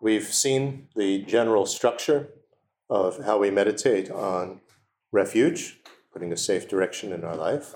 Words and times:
we've 0.00 0.32
seen 0.32 0.88
the 0.96 1.22
general 1.22 1.66
structure 1.66 2.30
of 2.88 3.24
how 3.24 3.38
we 3.38 3.50
meditate 3.50 4.10
on 4.10 4.60
refuge, 5.12 5.80
putting 6.12 6.32
a 6.32 6.36
safe 6.36 6.68
direction 6.68 7.12
in 7.12 7.24
our 7.24 7.36
life. 7.36 7.74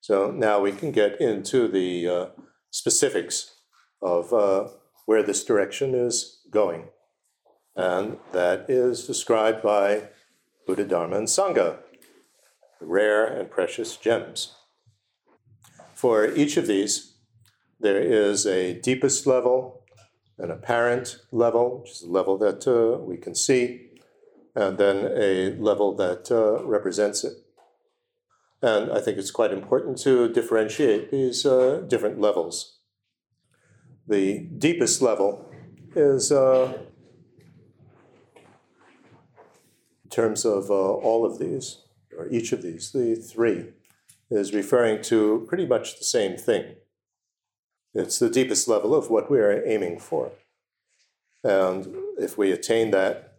So 0.00 0.30
now 0.30 0.60
we 0.60 0.72
can 0.72 0.92
get 0.92 1.20
into 1.20 1.68
the 1.68 2.08
uh, 2.08 2.26
specifics 2.70 3.54
of 4.02 4.32
uh, 4.32 4.68
where 5.06 5.22
this 5.22 5.44
direction 5.44 5.94
is 5.94 6.40
going. 6.50 6.88
And 7.76 8.18
that 8.32 8.66
is 8.68 9.06
described 9.06 9.62
by 9.62 10.08
Buddha, 10.66 10.84
Dharma, 10.84 11.16
and 11.16 11.28
Sangha, 11.28 11.78
rare 12.80 13.26
and 13.26 13.50
precious 13.50 13.96
gems. 13.96 14.54
For 15.94 16.26
each 16.26 16.56
of 16.56 16.66
these, 16.66 17.14
there 17.80 18.00
is 18.00 18.46
a 18.46 18.80
deepest 18.80 19.26
level, 19.26 19.83
an 20.38 20.50
apparent 20.50 21.18
level, 21.30 21.80
which 21.80 21.90
is 21.90 22.02
a 22.02 22.10
level 22.10 22.36
that 22.38 22.66
uh, 22.66 22.98
we 22.98 23.16
can 23.16 23.34
see, 23.34 23.90
and 24.54 24.78
then 24.78 25.10
a 25.16 25.50
level 25.56 25.94
that 25.96 26.30
uh, 26.30 26.64
represents 26.64 27.24
it. 27.24 27.34
And 28.62 28.90
I 28.90 29.00
think 29.00 29.18
it's 29.18 29.30
quite 29.30 29.52
important 29.52 29.98
to 29.98 30.28
differentiate 30.28 31.10
these 31.10 31.44
uh, 31.44 31.82
different 31.86 32.20
levels. 32.20 32.78
The 34.08 34.48
deepest 34.58 35.02
level 35.02 35.50
is, 35.94 36.32
uh, 36.32 36.72
in 40.04 40.10
terms 40.10 40.44
of 40.44 40.70
uh, 40.70 40.74
all 40.74 41.24
of 41.24 41.38
these, 41.38 41.82
or 42.16 42.28
each 42.28 42.52
of 42.52 42.62
these, 42.62 42.92
the 42.92 43.16
three, 43.16 43.66
is 44.30 44.54
referring 44.54 45.02
to 45.02 45.44
pretty 45.48 45.66
much 45.66 45.98
the 45.98 46.04
same 46.04 46.36
thing. 46.36 46.76
It's 47.94 48.18
the 48.18 48.28
deepest 48.28 48.66
level 48.66 48.92
of 48.94 49.08
what 49.08 49.30
we 49.30 49.38
are 49.38 49.64
aiming 49.64 50.00
for. 50.00 50.32
And 51.44 51.94
if 52.18 52.36
we 52.36 52.50
attain 52.50 52.90
that, 52.90 53.34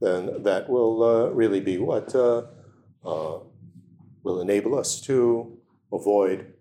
then 0.00 0.42
that 0.44 0.68
will 0.68 1.02
uh, 1.02 1.28
really 1.30 1.60
be 1.60 1.78
what 1.78 2.14
uh, 2.14 2.42
uh, 3.04 3.38
will 4.22 4.40
enable 4.40 4.78
us 4.78 5.00
to 5.02 5.58
avoid 5.92 6.52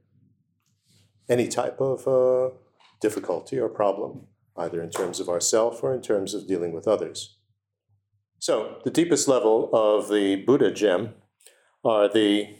any 1.29 1.47
type 1.47 1.79
of 1.79 2.07
uh, 2.07 2.55
difficulty 3.01 3.59
or 3.59 3.69
problem, 3.69 4.27
either 4.57 4.81
in 4.81 4.89
terms 4.89 5.19
of 5.19 5.29
ourself 5.29 5.83
or 5.83 5.93
in 5.93 6.01
terms 6.01 6.33
of 6.33 6.47
dealing 6.47 6.71
with 6.71 6.87
others. 6.87 7.37
So, 8.39 8.79
the 8.83 8.91
deepest 8.91 9.27
level 9.27 9.69
of 9.73 10.09
the 10.09 10.37
Buddha 10.37 10.71
gem 10.71 11.13
are 11.83 12.07
the 12.07 12.55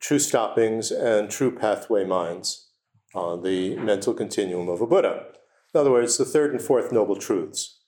true 0.00 0.18
stoppings 0.18 0.90
and 0.90 1.30
true 1.30 1.54
pathway 1.56 2.04
minds 2.04 2.69
on 3.14 3.42
the 3.42 3.76
mental 3.76 4.14
continuum 4.14 4.68
of 4.68 4.80
a 4.80 4.86
Buddha. 4.86 5.26
In 5.74 5.80
other 5.80 5.90
words, 5.90 6.16
the 6.16 6.24
third 6.24 6.52
and 6.52 6.62
fourth 6.62 6.92
noble 6.92 7.16
truths. 7.16 7.80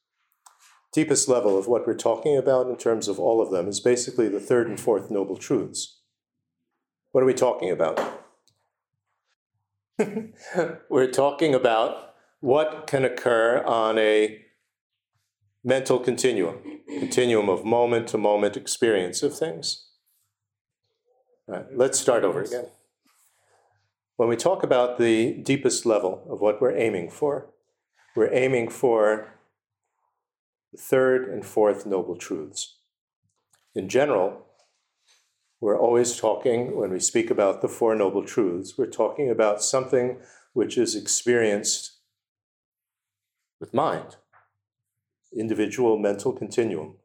Deepest 0.93 1.29
level 1.29 1.59
of 1.59 1.67
what 1.67 1.87
we're 1.87 1.95
talking 1.95 2.37
about 2.37 2.69
in 2.69 2.77
terms 2.77 3.09
of 3.09 3.19
all 3.19 3.41
of 3.41 3.51
them 3.51 3.67
is 3.67 3.81
basically 3.81 4.29
the 4.29 4.41
third 4.41 4.69
and 4.69 4.79
fourth 4.79 5.11
noble 5.11 5.37
truths. 5.37 6.01
What 7.13 7.23
are 7.23 7.27
we 7.27 7.35
talking 7.35 7.71
about? 7.71 8.01
we're 10.89 11.11
talking 11.11 11.55
about 11.55 12.15
what 12.41 12.87
can 12.87 13.05
occur 13.05 13.63
on 13.65 13.99
a 13.99 14.43
mental 15.65 15.99
continuum, 15.99 16.59
continuum 16.89 17.49
of 17.49 17.65
moment 17.65 18.09
to 18.09 18.19
moment 18.19 18.57
experience 18.57 19.23
of 19.23 19.37
things. 19.37 19.89
Let's 21.73 21.99
start 21.99 22.25
over 22.25 22.43
again. 22.43 22.67
When 24.17 24.29
we 24.29 24.37
talk 24.37 24.63
about 24.63 24.99
the 24.99 25.33
deepest 25.33 25.87
level 25.87 26.27
of 26.29 26.41
what 26.41 26.61
we're 26.61 26.77
aiming 26.77 27.11
for, 27.11 27.49
we're 28.15 28.33
aiming 28.33 28.69
for 28.69 29.39
the 30.71 30.79
third 30.79 31.29
and 31.29 31.45
fourth 31.45 31.87
noble 31.87 32.17
truths. 32.17 32.77
In 33.75 33.89
general, 33.89 34.47
we're 35.61 35.79
always 35.79 36.17
talking, 36.17 36.77
when 36.77 36.91
we 36.91 37.01
speak 37.01 37.31
about 37.31 37.63
the 37.63 37.69
Four 37.69 37.95
Noble 37.95 38.25
Truths, 38.25 38.77
we're 38.77 38.87
talking 38.87 39.31
about 39.31 39.63
something 39.63 40.19
which 40.53 40.77
is 40.77 40.95
experienced 40.95 41.93
with 43.61 43.73
mind, 43.73 44.17
individual 45.35 45.97
mental 45.99 46.33
continuum. 46.33 46.97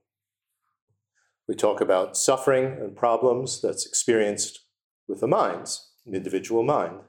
We 1.48 1.56
talk 1.56 1.80
about 1.80 2.18
suffering 2.18 2.66
and 2.66 2.96
problems 2.96 3.62
that's 3.62 3.86
experienced 3.86 4.62
with 5.08 5.22
the 5.22 5.28
minds, 5.28 5.87
an 6.08 6.16
individual 6.16 6.64
mind. 6.64 7.02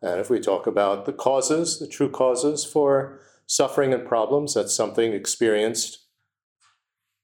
And 0.00 0.20
if 0.20 0.30
we 0.30 0.40
talk 0.40 0.66
about 0.66 1.04
the 1.04 1.12
causes, 1.12 1.78
the 1.78 1.86
true 1.86 2.08
causes 2.08 2.64
for 2.64 3.20
suffering 3.46 3.92
and 3.92 4.06
problems, 4.06 4.54
that's 4.54 4.74
something 4.74 5.12
experienced 5.12 6.06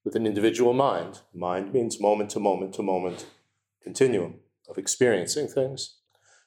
with 0.05 0.15
an 0.15 0.27
individual 0.27 0.73
mind. 0.73 1.21
Mind 1.33 1.73
means 1.73 2.01
moment 2.01 2.31
to 2.31 2.41
moment 2.41 2.75
to 2.75 2.83
moment 2.83 3.27
continuum 3.83 4.41
of 4.69 4.77
experiencing 4.79 5.49
things. 5.49 5.97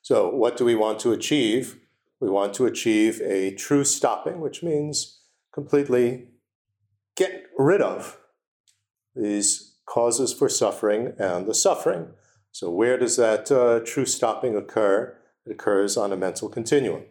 So, 0.02 0.30
what 0.30 0.58
do 0.58 0.66
we 0.66 0.76
want 0.76 1.00
to 1.00 1.12
achieve? 1.12 1.80
We 2.20 2.30
want 2.30 2.54
to 2.56 2.66
achieve 2.66 3.22
a 3.22 3.56
true 3.56 3.84
stopping, 3.84 4.40
which 4.40 4.62
means 4.62 5.22
completely 5.54 6.28
get 7.16 7.46
rid 7.58 7.82
of 7.82 8.18
these 9.16 9.76
causes 9.86 10.34
for 10.34 10.48
suffering 10.48 11.14
and 11.18 11.48
the 11.48 11.54
suffering. 11.54 12.08
So, 12.60 12.70
where 12.70 12.98
does 12.98 13.16
that 13.16 13.50
uh, 13.50 13.80
true 13.86 14.06
stopping 14.06 14.58
occur? 14.58 15.16
It 15.46 15.52
occurs 15.54 15.96
on 15.96 16.12
a 16.12 16.18
mental 16.18 16.50
continuum. 16.50 17.06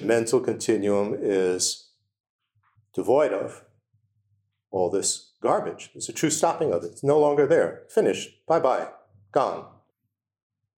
mental 0.00 0.38
continuum 0.38 1.16
is 1.20 1.90
devoid 2.94 3.32
of 3.32 3.64
all 4.70 4.88
this 4.88 5.32
garbage. 5.42 5.90
It's 5.96 6.08
a 6.08 6.12
true 6.12 6.30
stopping 6.30 6.72
of 6.72 6.84
it. 6.84 6.92
It's 6.92 7.02
no 7.02 7.18
longer 7.18 7.44
there. 7.44 7.82
Finished. 7.88 8.46
Bye 8.46 8.60
bye. 8.60 8.90
Gone. 9.32 9.66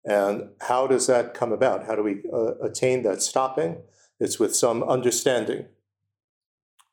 And 0.05 0.51
how 0.61 0.87
does 0.87 1.05
that 1.07 1.33
come 1.33 1.51
about? 1.51 1.87
How 1.87 1.97
do 1.97 2.03
we 2.03 2.23
uh, 2.31 2.53
attain 2.63 3.03
that 3.03 3.21
stopping? 3.21 3.81
It's 4.17 4.39
with 4.39 4.55
some 4.55 4.81
understanding. 4.81 5.65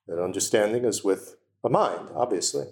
That 0.09 0.21
understanding 0.21 0.87
is 0.87 1.05
with 1.05 1.37
a 1.63 1.69
mind, 1.69 2.09
obviously. 2.17 2.67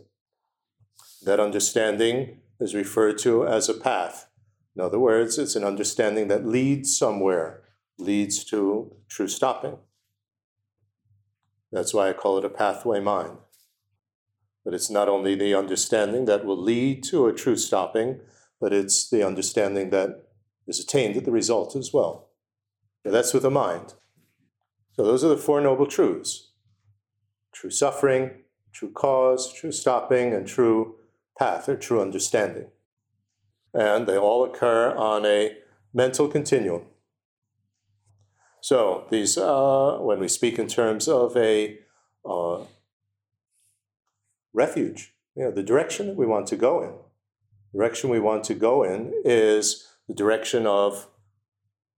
That 1.22 1.38
understanding 1.38 2.40
is 2.60 2.74
referred 2.74 3.18
to 3.18 3.46
as 3.46 3.68
a 3.68 3.74
path. 3.74 4.28
In 4.76 4.82
other 4.82 4.98
words, 4.98 5.38
it's 5.38 5.56
an 5.56 5.64
understanding 5.64 6.28
that 6.28 6.46
leads 6.46 6.96
somewhere, 6.96 7.62
leads 7.98 8.44
to 8.44 8.94
true 9.08 9.28
stopping. 9.28 9.78
That's 11.72 11.94
why 11.94 12.08
I 12.08 12.12
call 12.12 12.38
it 12.38 12.44
a 12.44 12.50
pathway 12.50 13.00
mind. 13.00 13.38
But 14.64 14.74
it's 14.74 14.90
not 14.90 15.08
only 15.08 15.34
the 15.34 15.54
understanding 15.54 16.26
that 16.26 16.44
will 16.44 16.60
lead 16.60 17.02
to 17.04 17.26
a 17.26 17.32
true 17.32 17.56
stopping, 17.56 18.20
but 18.60 18.72
it's 18.72 19.08
the 19.08 19.26
understanding 19.26 19.90
that 19.90 20.26
is 20.66 20.78
attained 20.78 21.16
at 21.16 21.24
the 21.24 21.32
result 21.32 21.74
as 21.74 21.92
well. 21.92 22.28
Now, 23.04 23.10
that's 23.12 23.32
with 23.32 23.42
the 23.42 23.50
mind. 23.50 23.94
So 24.92 25.04
those 25.04 25.24
are 25.24 25.28
the 25.28 25.36
Four 25.36 25.60
Noble 25.60 25.86
Truths 25.86 26.48
true 27.52 27.70
suffering, 27.70 28.30
true 28.72 28.90
cause, 28.90 29.52
true 29.52 29.72
stopping, 29.72 30.32
and 30.32 30.46
true 30.46 30.94
path 31.38 31.68
or 31.68 31.76
true 31.76 32.00
understanding. 32.00 32.66
And 33.72 34.06
they 34.06 34.16
all 34.16 34.44
occur 34.44 34.94
on 34.94 35.24
a 35.24 35.56
mental 35.92 36.28
continuum. 36.28 36.82
So 38.60 39.06
these, 39.10 39.38
uh, 39.38 39.98
when 40.00 40.20
we 40.20 40.28
speak 40.28 40.58
in 40.58 40.68
terms 40.68 41.08
of 41.08 41.36
a 41.36 41.78
uh, 42.28 42.64
refuge, 44.52 45.14
you 45.34 45.44
know, 45.44 45.50
the 45.50 45.62
direction 45.62 46.08
that 46.08 46.16
we 46.16 46.26
want 46.26 46.46
to 46.48 46.56
go 46.56 46.82
in, 46.82 46.92
direction 47.72 48.10
we 48.10 48.20
want 48.20 48.44
to 48.44 48.54
go 48.54 48.82
in 48.82 49.12
is 49.24 49.88
the 50.08 50.14
direction 50.14 50.66
of 50.66 51.06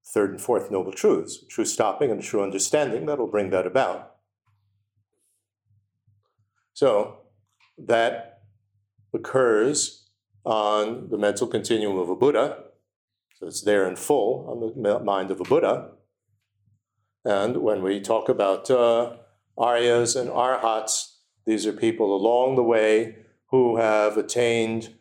third 0.05 0.31
and 0.31 0.41
fourth 0.41 0.71
noble 0.71 0.93
truths, 0.93 1.45
true 1.49 1.65
stopping 1.65 2.11
and 2.11 2.23
true 2.23 2.43
understanding 2.43 3.07
that 3.07 3.19
will 3.19 3.27
bring 3.27 3.51
that 3.51 3.67
about. 3.67 4.17
So 6.75 7.19
that 7.79 8.32
occurs 9.13 10.09
on 10.45 11.09
the 11.11 11.19
mental 11.19 11.47
continuum 11.47 11.99
of 11.99 12.09
a 12.09 12.17
Buddha. 12.17 12.65
So 13.39 13.47
it's 13.47 13.63
there 13.63 13.89
in 13.89 13.97
full 13.97 14.47
on 14.49 14.83
the 14.83 15.01
mind 15.01 15.31
of 15.31 15.41
a 15.41 15.45
Buddha. 15.45 15.91
And 17.25 17.59
when 17.59 17.83
we 17.83 18.01
talk 18.01 18.29
about 18.29 18.71
uh, 18.71 19.17
Aryas 19.59 20.21
and 20.21 20.31
Arhats, 20.31 21.19
these 21.47 21.67
are 21.67 21.73
people 21.73 22.15
along 22.15 22.57
the 22.57 22.63
way 22.63 23.17
who 23.51 23.77
have 23.77 24.17
attained 24.17 24.95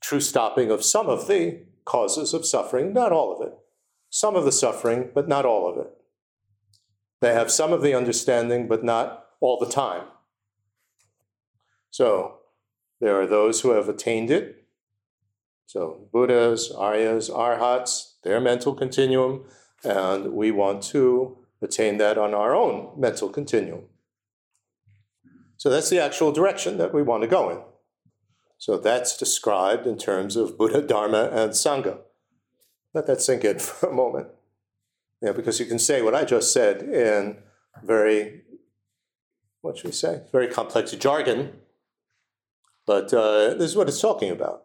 true 0.00 0.20
stopping 0.20 0.70
of 0.70 0.84
some 0.84 1.08
of 1.08 1.26
the 1.26 1.62
causes 1.84 2.32
of 2.32 2.46
suffering, 2.46 2.92
not 2.92 3.12
all 3.12 3.34
of 3.34 3.46
it. 3.46 3.54
Some 4.10 4.36
of 4.36 4.44
the 4.44 4.52
suffering, 4.52 5.10
but 5.14 5.28
not 5.28 5.44
all 5.44 5.68
of 5.68 5.78
it. 5.78 5.90
They 7.20 7.32
have 7.32 7.50
some 7.50 7.72
of 7.72 7.82
the 7.82 7.94
understanding, 7.94 8.68
but 8.68 8.84
not 8.84 9.26
all 9.40 9.58
the 9.58 9.70
time. 9.70 10.04
So 11.90 12.38
there 13.00 13.20
are 13.20 13.26
those 13.26 13.60
who 13.60 13.70
have 13.70 13.88
attained 13.88 14.30
it. 14.30 14.64
So 15.66 16.08
Buddhas, 16.12 16.72
Aryas, 16.72 17.30
Arhats, 17.30 18.14
their 18.22 18.40
mental 18.40 18.74
continuum, 18.74 19.44
and 19.84 20.32
we 20.32 20.50
want 20.50 20.82
to 20.84 21.38
attain 21.60 21.98
that 21.98 22.18
on 22.18 22.34
our 22.34 22.54
own 22.54 22.90
mental 22.98 23.28
continuum. 23.28 23.84
So 25.56 25.70
that's 25.70 25.90
the 25.90 26.00
actual 26.00 26.32
direction 26.32 26.78
that 26.78 26.94
we 26.94 27.02
want 27.02 27.22
to 27.22 27.28
go 27.28 27.50
in. 27.50 27.58
So 28.58 28.78
that's 28.78 29.16
described 29.16 29.86
in 29.86 29.98
terms 29.98 30.36
of 30.36 30.56
Buddha, 30.56 30.80
Dharma, 30.82 31.30
and 31.32 31.52
Sangha. 31.52 31.98
Let 32.94 33.06
that 33.06 33.20
sink 33.20 33.44
in 33.44 33.58
for 33.68 33.90
a 33.90 33.94
moment. 33.94 34.28
Yeah, 35.22 35.32
because 35.32 35.58
you 35.58 35.66
can 35.66 35.78
say 35.78 36.02
what 36.02 36.14
I 36.14 36.24
just 36.24 36.52
said 36.52 36.82
in 36.82 37.38
very, 37.82 38.42
what 39.60 39.78
should 39.78 39.86
we 39.86 39.92
say, 39.92 40.22
very 40.30 40.48
complex 40.48 40.92
jargon, 40.92 41.52
but 42.86 43.12
uh, 43.12 43.54
this 43.54 43.70
is 43.70 43.76
what 43.76 43.88
it's 43.88 44.00
talking 44.00 44.30
about. 44.30 44.62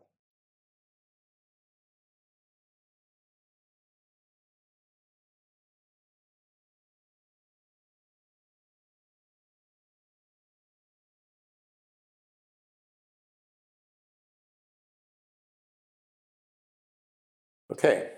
Okay, 17.72 18.12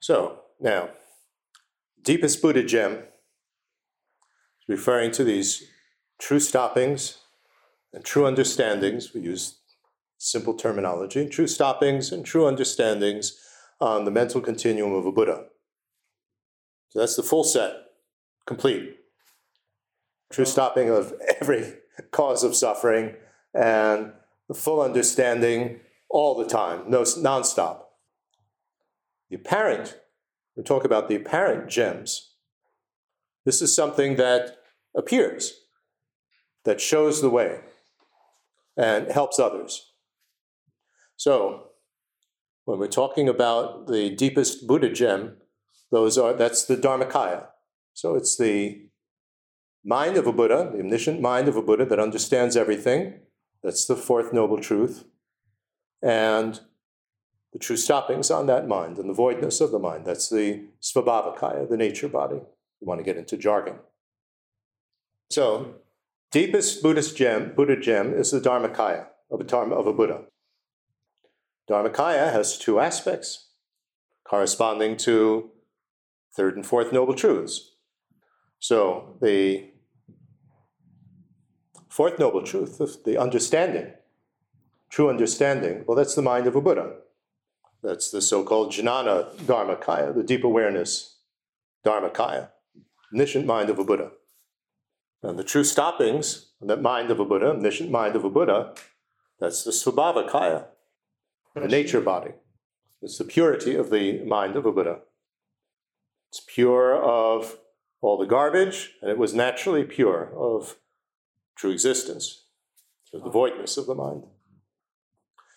so 0.00 0.40
now, 0.60 0.90
deepest 2.02 2.42
Buddha 2.42 2.64
gem 2.64 3.04
referring 4.68 5.12
to 5.12 5.24
these 5.24 5.62
true 6.18 6.40
stoppings 6.40 7.18
and 7.94 8.04
true 8.04 8.26
understandings. 8.26 9.14
We 9.14 9.22
use 9.22 9.60
simple 10.18 10.54
terminology 10.54 11.28
true 11.28 11.46
stoppings 11.46 12.12
and 12.12 12.24
true 12.24 12.46
understandings 12.46 13.38
on 13.80 14.04
the 14.04 14.10
mental 14.10 14.40
continuum 14.40 14.92
of 14.92 15.06
a 15.06 15.12
Buddha. 15.12 15.46
So 16.90 16.98
that's 16.98 17.16
the 17.16 17.22
full 17.22 17.44
set, 17.44 17.72
complete. 18.46 18.96
True 20.30 20.44
stopping 20.44 20.90
of 20.90 21.14
every 21.40 21.74
cause 22.10 22.44
of 22.44 22.56
suffering 22.56 23.14
and 23.52 24.12
the 24.48 24.54
full 24.54 24.80
understanding 24.80 25.80
all 26.08 26.36
the 26.36 26.46
time, 26.46 26.88
no 26.88 27.02
nonstop. 27.02 27.82
The 29.30 29.36
apparent, 29.36 29.98
we 30.56 30.62
talk 30.62 30.84
about 30.84 31.08
the 31.08 31.16
apparent 31.16 31.68
gems. 31.68 32.34
This 33.44 33.60
is 33.60 33.74
something 33.74 34.16
that 34.16 34.58
appears, 34.96 35.60
that 36.64 36.80
shows 36.80 37.20
the 37.20 37.30
way, 37.30 37.60
and 38.76 39.10
helps 39.10 39.38
others. 39.38 39.92
So, 41.16 41.68
when 42.64 42.78
we're 42.78 42.88
talking 42.88 43.28
about 43.28 43.86
the 43.86 44.10
deepest 44.10 44.66
Buddha 44.66 44.90
gem, 44.90 45.36
those 45.90 46.18
are 46.18 46.32
that's 46.32 46.64
the 46.64 46.76
Dharmakaya. 46.76 47.46
So 47.92 48.16
it's 48.16 48.36
the 48.36 48.88
mind 49.84 50.16
of 50.16 50.26
a 50.26 50.32
Buddha, 50.32 50.70
the 50.72 50.80
omniscient 50.80 51.20
mind 51.20 51.46
of 51.46 51.56
a 51.56 51.62
Buddha 51.62 51.84
that 51.86 52.00
understands 52.00 52.56
everything. 52.56 53.20
That's 53.62 53.86
the 53.86 53.96
fourth 53.96 54.32
noble 54.32 54.58
truth. 54.58 55.04
And 56.02 56.60
the 57.52 57.58
true 57.58 57.76
stoppings 57.76 58.30
on 58.30 58.46
that 58.46 58.66
mind 58.66 58.98
and 58.98 59.08
the 59.08 59.14
voidness 59.14 59.60
of 59.60 59.70
the 59.70 59.78
mind. 59.78 60.04
That's 60.04 60.28
the 60.28 60.64
svabhavakaya, 60.82 61.68
the 61.68 61.76
nature 61.76 62.08
body. 62.08 62.40
You 62.80 62.86
want 62.86 62.98
to 62.98 63.04
get 63.04 63.16
into 63.16 63.36
jargon. 63.36 63.76
So, 65.30 65.76
deepest 66.30 66.82
Buddhist 66.82 67.16
gem, 67.16 67.52
Buddha 67.54 67.76
gem 67.76 68.12
is 68.12 68.30
the 68.30 68.40
Dharmakaya 68.40 69.06
of 69.30 69.40
a, 69.40 69.44
dharma, 69.44 69.74
of 69.74 69.86
a 69.86 69.92
Buddha. 69.92 70.24
Dharmakaya 71.68 72.32
has 72.32 72.58
two 72.58 72.80
aspects 72.80 73.48
corresponding 74.24 74.96
to 74.98 75.50
third 76.34 76.56
and 76.56 76.66
fourth 76.66 76.92
noble 76.92 77.14
truths. 77.14 77.72
So, 78.58 79.16
the 79.20 79.70
fourth 81.88 82.18
noble 82.18 82.42
truth, 82.42 82.78
the 83.04 83.18
understanding, 83.18 83.92
true 84.90 85.08
understanding, 85.08 85.84
well, 85.86 85.96
that's 85.96 86.14
the 86.14 86.22
mind 86.22 86.46
of 86.46 86.56
a 86.56 86.60
Buddha. 86.60 86.94
That's 87.82 88.10
the 88.10 88.22
so 88.22 88.42
called 88.42 88.72
Jnana 88.72 89.34
Dharmakaya, 89.36 90.14
the 90.14 90.22
deep 90.22 90.42
awareness 90.42 91.18
Dharmakaya, 91.84 92.48
omniscient 93.12 93.46
mind 93.46 93.68
of 93.70 93.78
a 93.78 93.84
Buddha. 93.84 94.10
And 95.24 95.38
the 95.38 95.44
true 95.44 95.64
stoppings, 95.64 96.50
that 96.60 96.82
mind 96.82 97.10
of 97.10 97.18
a 97.18 97.24
Buddha, 97.24 97.50
omniscient 97.50 97.90
mind 97.90 98.14
of 98.14 98.24
a 98.24 98.30
Buddha, 98.30 98.74
that's 99.40 99.64
the 99.64 99.70
Svabhavakaya, 99.70 100.66
the 101.54 101.66
nature 101.66 102.02
body. 102.02 102.32
It's 103.00 103.16
the 103.16 103.24
purity 103.24 103.74
of 103.74 103.88
the 103.90 104.22
mind 104.24 104.54
of 104.54 104.66
a 104.66 104.72
Buddha. 104.72 104.98
It's 106.28 106.42
pure 106.46 107.02
of 107.02 107.58
all 108.02 108.18
the 108.18 108.26
garbage, 108.26 108.92
and 109.00 109.10
it 109.10 109.16
was 109.16 109.32
naturally 109.32 109.82
pure 109.82 110.30
of 110.36 110.76
true 111.56 111.70
existence, 111.70 112.44
of 113.14 113.24
the 113.24 113.30
voidness 113.30 113.78
of 113.78 113.86
the 113.86 113.94
mind. 113.94 114.24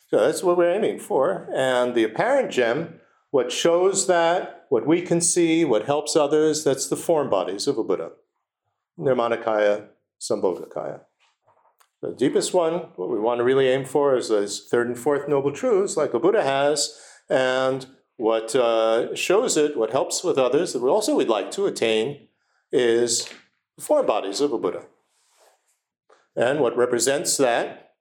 So 0.10 0.20
that's 0.20 0.44
what 0.44 0.58
we're 0.58 0.74
aiming 0.74 1.00
for. 1.00 1.50
And 1.54 1.94
the 1.94 2.06
apparent 2.06 2.52
gem, 2.52 3.02
what 3.32 3.52
shows 3.52 4.08
that, 4.08 4.66
what 4.70 4.88
we 4.88 5.02
can 5.02 5.20
see, 5.20 5.66
what 5.66 5.86
helps 5.86 6.16
others, 6.16 6.64
that's 6.64 6.88
the 6.88 6.96
form 6.96 7.30
bodies 7.30 7.68
of 7.68 7.78
a 7.78 7.84
Buddha. 7.84 8.12
Nirmanakaya, 9.00 9.88
Sambhogakaya. 10.20 11.02
The 12.02 12.14
deepest 12.14 12.54
one, 12.54 12.74
what 12.96 13.10
we 13.10 13.20
want 13.20 13.40
to 13.40 13.44
really 13.44 13.68
aim 13.68 13.86
for 13.86 14.16
is 14.16 14.30
those 14.30 14.68
third 14.70 14.88
and 14.88 14.98
fourth 14.98 15.28
noble 15.28 15.52
truths, 15.52 15.98
like 15.98 16.12
the 16.12 16.20
Buddha 16.20 16.44
has, 16.44 17.00
and 17.30 17.88
what 18.18 18.56
uh, 18.56 19.16
shows 19.16 19.58
it, 19.58 19.78
what 19.78 19.92
helps 19.92 20.24
with 20.24 20.38
others, 20.38 20.74
that 20.74 20.82
we 20.82 20.90
also 20.90 21.16
we'd 21.16 21.28
like 21.28 21.52
to 21.52 21.66
attain, 21.66 22.28
is 22.72 23.28
the 23.78 23.84
four 23.84 24.04
bodies 24.04 24.42
of 24.42 24.52
a 24.52 24.58
Buddha. 24.58 24.86
And 26.36 26.60
what 26.60 26.78
represents 26.78 27.38
that 27.38 27.96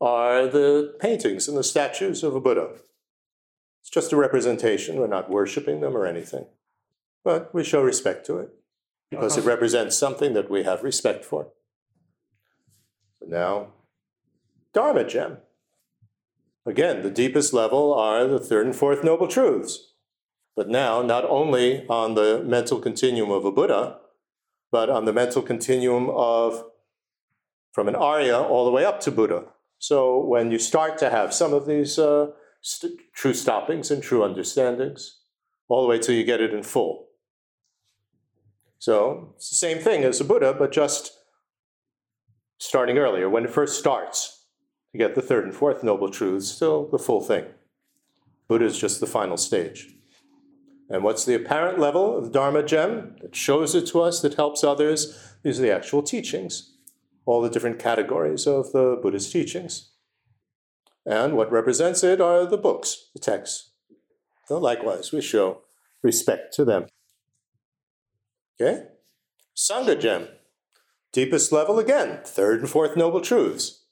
are 0.00 0.46
the 0.46 0.94
paintings 0.98 1.48
and 1.48 1.56
the 1.56 1.64
statues 1.64 2.22
of 2.22 2.34
a 2.34 2.40
Buddha. 2.40 2.70
It's 3.80 3.90
just 3.90 4.12
a 4.12 4.16
representation. 4.16 4.96
We're 4.96 5.06
not 5.06 5.30
worshiping 5.30 5.80
them 5.80 5.96
or 5.96 6.06
anything. 6.06 6.46
But 7.24 7.54
we 7.54 7.64
show 7.64 7.82
respect 7.82 8.26
to 8.26 8.38
it 8.38 8.50
because 9.10 9.36
it 9.36 9.44
represents 9.44 9.98
something 9.98 10.34
that 10.34 10.50
we 10.50 10.62
have 10.62 10.82
respect 10.82 11.24
for. 11.24 11.48
So 13.18 13.26
now, 13.26 13.72
Dharma 14.72 15.04
gem. 15.04 15.38
Again, 16.64 17.02
the 17.02 17.10
deepest 17.10 17.52
level 17.52 17.92
are 17.92 18.26
the 18.26 18.38
third 18.38 18.66
and 18.66 18.76
fourth 18.76 19.02
noble 19.02 19.26
truths. 19.26 19.94
But 20.54 20.68
now, 20.68 21.02
not 21.02 21.24
only 21.24 21.86
on 21.88 22.14
the 22.14 22.42
mental 22.44 22.78
continuum 22.78 23.30
of 23.30 23.44
a 23.44 23.52
Buddha, 23.52 23.98
but 24.70 24.90
on 24.90 25.04
the 25.04 25.12
mental 25.12 25.42
continuum 25.42 26.08
of 26.10 26.64
from 27.72 27.88
an 27.88 27.94
Arya 27.94 28.38
all 28.38 28.64
the 28.64 28.70
way 28.70 28.84
up 28.84 29.00
to 29.00 29.10
Buddha. 29.10 29.44
So 29.78 30.18
when 30.18 30.50
you 30.50 30.58
start 30.58 30.98
to 30.98 31.10
have 31.10 31.32
some 31.32 31.52
of 31.52 31.66
these 31.66 31.98
uh, 31.98 32.32
st- 32.60 33.00
true 33.14 33.32
stoppings 33.32 33.90
and 33.90 34.02
true 34.02 34.22
understandings, 34.22 35.20
all 35.68 35.82
the 35.82 35.88
way 35.88 35.98
till 35.98 36.14
you 36.14 36.24
get 36.24 36.40
it 36.40 36.52
in 36.52 36.62
full. 36.62 37.06
So 38.80 39.34
it's 39.36 39.50
the 39.50 39.54
same 39.54 39.78
thing 39.78 40.02
as 40.02 40.18
the 40.18 40.24
Buddha, 40.24 40.52
but 40.52 40.72
just 40.72 41.12
starting 42.58 42.98
earlier, 42.98 43.30
when 43.30 43.44
it 43.44 43.50
first 43.50 43.78
starts, 43.78 44.46
to 44.90 44.98
get 44.98 45.14
the 45.14 45.22
third 45.22 45.44
and 45.44 45.54
fourth 45.54 45.84
noble 45.84 46.08
truths, 46.08 46.48
still 46.48 46.88
the 46.88 46.98
full 46.98 47.20
thing. 47.20 47.44
Buddha 48.48 48.64
is 48.64 48.76
just 48.76 48.98
the 48.98 49.06
final 49.06 49.36
stage. 49.36 49.94
And 50.88 51.04
what's 51.04 51.24
the 51.24 51.36
apparent 51.36 51.78
level 51.78 52.18
of 52.18 52.24
the 52.24 52.30
Dharma 52.30 52.64
gem 52.64 53.14
that 53.22 53.36
shows 53.36 53.76
it 53.76 53.86
to 53.88 54.00
us, 54.00 54.20
that 54.22 54.34
helps 54.34 54.64
others? 54.64 55.16
These 55.44 55.60
are 55.60 55.62
the 55.62 55.72
actual 55.72 56.02
teachings 56.02 56.72
all 57.30 57.40
the 57.40 57.50
different 57.50 57.78
categories 57.78 58.46
of 58.46 58.72
the 58.72 58.98
Buddhist 59.00 59.30
teachings. 59.32 59.90
And 61.06 61.36
what 61.36 61.52
represents 61.52 62.02
it 62.02 62.20
are 62.20 62.44
the 62.44 62.58
books, 62.58 63.10
the 63.12 63.20
texts. 63.20 63.70
So 64.46 64.58
likewise, 64.58 65.12
we 65.12 65.20
show 65.20 65.62
respect 66.02 66.52
to 66.54 66.64
them. 66.64 66.86
Okay? 68.60 68.84
Sangha 69.56 69.98
gem. 69.98 70.28
Deepest 71.12 71.50
level 71.50 71.78
again, 71.78 72.20
third 72.24 72.60
and 72.60 72.68
fourth 72.68 72.96
noble 72.96 73.20
truths. 73.20 73.84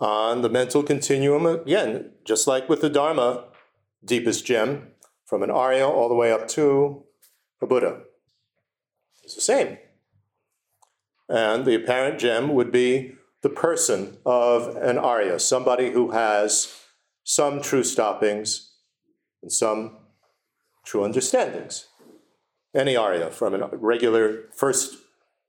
On 0.00 0.42
the 0.42 0.48
mental 0.48 0.82
continuum, 0.82 1.46
again, 1.46 2.12
just 2.24 2.46
like 2.46 2.68
with 2.68 2.80
the 2.80 2.90
Dharma, 2.90 3.46
deepest 4.04 4.44
gem, 4.46 4.88
from 5.26 5.42
an 5.42 5.50
Arya 5.50 5.86
all 5.86 6.08
the 6.08 6.14
way 6.14 6.32
up 6.32 6.48
to 6.48 7.04
a 7.60 7.66
Buddha. 7.66 8.00
It's 9.22 9.34
the 9.34 9.40
same. 9.40 9.78
And 11.28 11.64
the 11.64 11.74
apparent 11.74 12.18
gem 12.18 12.54
would 12.54 12.72
be 12.72 13.14
the 13.42 13.50
person 13.50 14.18
of 14.26 14.76
an 14.76 14.98
Arya, 14.98 15.38
somebody 15.38 15.92
who 15.92 16.10
has 16.10 16.74
some 17.22 17.60
true 17.62 17.84
stoppings 17.84 18.72
and 19.42 19.52
some 19.52 19.98
true 20.84 21.04
understandings. 21.04 21.86
Any 22.74 22.96
Arya, 22.96 23.30
from 23.30 23.54
a 23.54 23.68
regular 23.72 24.44
first 24.54 24.96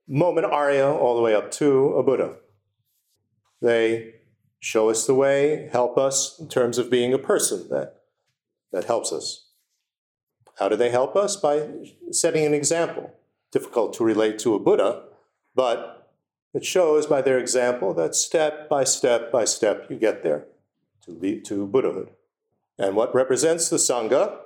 moment 0.08 0.48
Arya 0.48 0.90
all 0.92 1.16
the 1.16 1.22
way 1.22 1.36
up 1.36 1.52
to 1.52 1.94
a 1.94 2.04
Buddha. 2.04 2.36
They 3.62 4.16
show 4.60 4.90
us 4.90 5.06
the 5.06 5.16
way, 5.16 5.70
help 5.72 5.98
us 5.98 6.40
in 6.40 6.48
terms 6.48 6.78
of 6.78 6.90
being 6.90 7.14
a 7.14 7.20
person 7.20 7.68
that, 7.70 8.02
that 8.72 8.86
helps 8.86 9.12
us. 9.12 9.50
How 10.58 10.68
do 10.68 10.76
they 10.76 10.90
help 10.90 11.16
us? 11.16 11.36
By 11.36 11.68
setting 12.12 12.46
an 12.46 12.54
example. 12.54 13.14
Difficult 13.52 13.94
to 13.94 14.04
relate 14.04 14.40
to 14.40 14.56
a 14.56 14.60
Buddha, 14.60 15.04
but 15.56 16.14
it 16.54 16.66
shows 16.66 17.06
by 17.06 17.22
their 17.22 17.40
example 17.40 17.94
that 17.96 18.16
step 18.16 18.70
by 18.70 18.84
step 18.84 19.32
by 19.32 19.46
step 19.46 19.88
you 19.90 19.98
get 19.98 20.24
there 20.24 20.46
to, 21.04 21.12
lead 21.12 21.46
to 21.46 21.68
Buddhahood. 21.68 22.12
And 22.78 22.96
what 22.96 23.14
represents 23.14 23.70
the 23.70 23.78
Sangha 23.78 24.38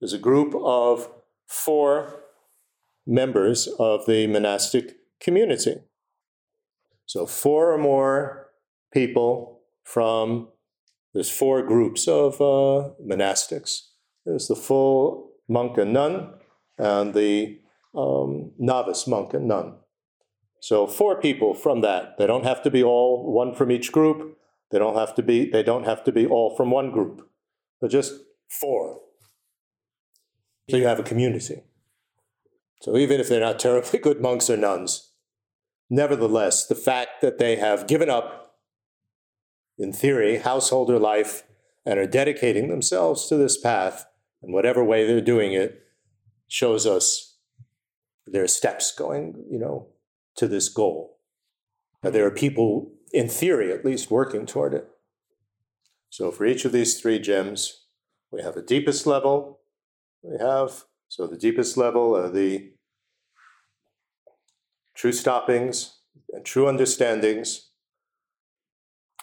is 0.00 0.12
a 0.12 0.18
group 0.18 0.54
of 0.54 1.08
four 1.46 2.20
members 3.06 3.68
of 3.78 4.06
the 4.06 4.26
monastic 4.26 4.96
community. 5.20 5.76
So, 7.06 7.26
four 7.26 7.72
or 7.72 7.78
more 7.78 8.48
people 8.92 9.60
from, 9.84 10.48
there's 11.12 11.30
four 11.30 11.62
groups 11.62 12.08
of 12.08 12.40
uh, 12.40 12.90
monastics. 13.04 13.90
There's 14.24 14.48
the 14.48 14.56
full 14.56 15.32
monk 15.48 15.76
and 15.76 15.92
nun, 15.92 16.30
and 16.78 17.12
the 17.12 17.60
um, 17.94 18.52
novice 18.58 19.06
monk 19.06 19.34
and 19.34 19.48
nun. 19.48 19.74
So, 20.60 20.86
four 20.86 21.20
people 21.20 21.52
from 21.52 21.82
that. 21.82 22.16
They 22.16 22.26
don't 22.26 22.44
have 22.44 22.62
to 22.62 22.70
be 22.70 22.82
all 22.82 23.30
one 23.30 23.54
from 23.54 23.70
each 23.70 23.92
group. 23.92 24.38
They 24.70 24.78
don't 24.78 24.96
have 24.96 25.14
to 25.16 25.22
be, 25.22 25.50
they 25.50 25.62
don't 25.62 25.84
have 25.84 26.02
to 26.04 26.12
be 26.12 26.26
all 26.26 26.56
from 26.56 26.70
one 26.70 26.90
group, 26.90 27.28
but 27.80 27.90
just 27.90 28.14
four. 28.48 29.00
So 30.70 30.76
you 30.76 30.86
have 30.86 30.98
a 30.98 31.04
community. 31.04 31.62
So 32.80 32.96
even 32.96 33.20
if 33.20 33.28
they're 33.28 33.40
not 33.40 33.58
terribly 33.58 33.98
good 34.02 34.20
monks 34.20 34.48
or 34.48 34.56
nuns, 34.56 35.10
nevertheless, 35.90 36.66
the 36.66 36.74
fact 36.74 37.20
that 37.22 37.38
they 37.38 37.56
have 37.56 37.86
given 37.86 38.10
up, 38.10 38.56
in 39.76 39.92
theory, 39.92 40.38
householder 40.38 40.98
life 40.98 41.42
and 41.84 41.98
are 41.98 42.06
dedicating 42.06 42.68
themselves 42.68 43.26
to 43.28 43.36
this 43.36 43.60
path 43.60 44.06
in 44.42 44.52
whatever 44.52 44.84
way 44.84 45.06
they're 45.06 45.20
doing 45.20 45.52
it 45.52 45.82
shows 46.46 46.86
us 46.86 47.38
there 48.26 48.44
are 48.44 48.48
steps 48.48 48.92
going, 48.92 49.44
you 49.50 49.58
know, 49.58 49.88
to 50.36 50.48
this 50.48 50.68
goal. 50.68 51.18
Now, 52.02 52.10
there 52.10 52.26
are 52.26 52.30
people, 52.30 52.92
in 53.12 53.28
theory 53.28 53.72
at 53.72 53.84
least, 53.84 54.10
working 54.10 54.46
toward 54.46 54.74
it. 54.74 54.88
So 56.10 56.30
for 56.30 56.46
each 56.46 56.64
of 56.64 56.72
these 56.72 57.00
three 57.00 57.18
gems, 57.18 57.86
we 58.30 58.42
have 58.42 58.56
a 58.56 58.62
deepest 58.62 59.06
level, 59.06 59.60
we 60.24 60.38
have 60.38 60.84
so 61.08 61.26
the 61.26 61.36
deepest 61.36 61.76
level 61.76 62.16
are 62.16 62.30
the 62.30 62.72
true 64.94 65.12
stoppings 65.12 65.98
and 66.32 66.44
true 66.44 66.66
understandings, 66.66 67.70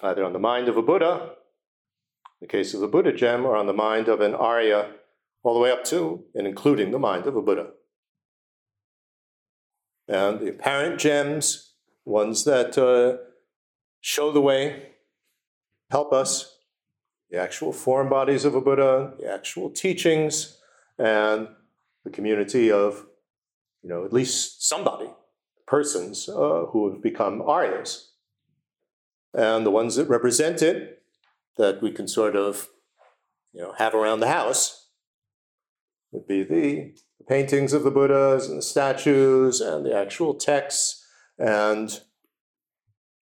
either 0.01 0.23
on 0.23 0.33
the 0.33 0.39
mind 0.39 0.69
of 0.69 0.77
a 0.77 0.81
Buddha, 0.81 1.31
in 2.39 2.41
the 2.41 2.47
case 2.47 2.73
of 2.73 2.81
the 2.81 2.87
Buddha 2.87 3.11
gem, 3.11 3.45
or 3.45 3.55
on 3.55 3.65
the 3.65 3.73
mind 3.73 4.07
of 4.07 4.21
an 4.21 4.35
Arya, 4.35 4.91
all 5.43 5.53
the 5.53 5.59
way 5.59 5.71
up 5.71 5.83
to 5.85 6.23
and 6.35 6.45
including 6.45 6.91
the 6.91 6.99
mind 6.99 7.25
of 7.25 7.35
a 7.35 7.41
Buddha. 7.41 7.71
And 10.07 10.39
the 10.39 10.49
apparent 10.49 10.99
gems, 10.99 11.73
ones 12.05 12.43
that 12.43 12.77
uh, 12.77 13.17
show 14.01 14.31
the 14.31 14.41
way, 14.41 14.89
help 15.89 16.13
us, 16.13 16.57
the 17.29 17.37
actual 17.37 17.73
form 17.73 18.07
bodies 18.07 18.45
of 18.45 18.55
a 18.55 18.61
Buddha, 18.61 19.13
the 19.19 19.31
actual 19.31 19.69
teachings, 19.69 20.60
and 21.01 21.47
the 22.03 22.11
community 22.11 22.71
of, 22.71 23.05
you 23.81 23.89
know, 23.89 24.05
at 24.05 24.13
least 24.13 24.67
somebody, 24.67 25.09
persons 25.65 26.29
uh, 26.29 26.65
who 26.69 26.91
have 26.91 27.01
become 27.01 27.41
Aryas. 27.41 28.09
And 29.33 29.65
the 29.65 29.71
ones 29.71 29.95
that 29.95 30.09
represent 30.09 30.61
it, 30.61 31.01
that 31.57 31.81
we 31.81 31.91
can 31.91 32.07
sort 32.07 32.35
of, 32.35 32.69
you 33.53 33.61
know, 33.61 33.73
have 33.77 33.95
around 33.95 34.19
the 34.19 34.27
house, 34.27 34.89
would 36.11 36.27
be 36.27 36.43
the 36.43 36.93
paintings 37.27 37.73
of 37.73 37.83
the 37.83 37.91
Buddhas 37.91 38.47
and 38.47 38.57
the 38.57 38.61
statues 38.61 39.61
and 39.61 39.85
the 39.85 39.95
actual 39.95 40.35
texts 40.35 41.03
and 41.39 42.01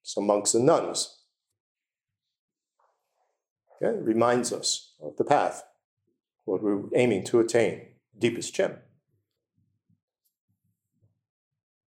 some 0.04 0.26
monks 0.26 0.54
and 0.54 0.66
nuns. 0.66 1.22
Okay? 3.82 3.96
It 3.96 4.04
reminds 4.04 4.52
us 4.52 4.96
of 5.02 5.16
the 5.18 5.24
path, 5.24 5.64
what 6.50 6.64
we're 6.64 6.82
aiming 6.96 7.24
to 7.24 7.40
attain 7.40 7.82
deepest 8.18 8.54
gem. 8.56 8.78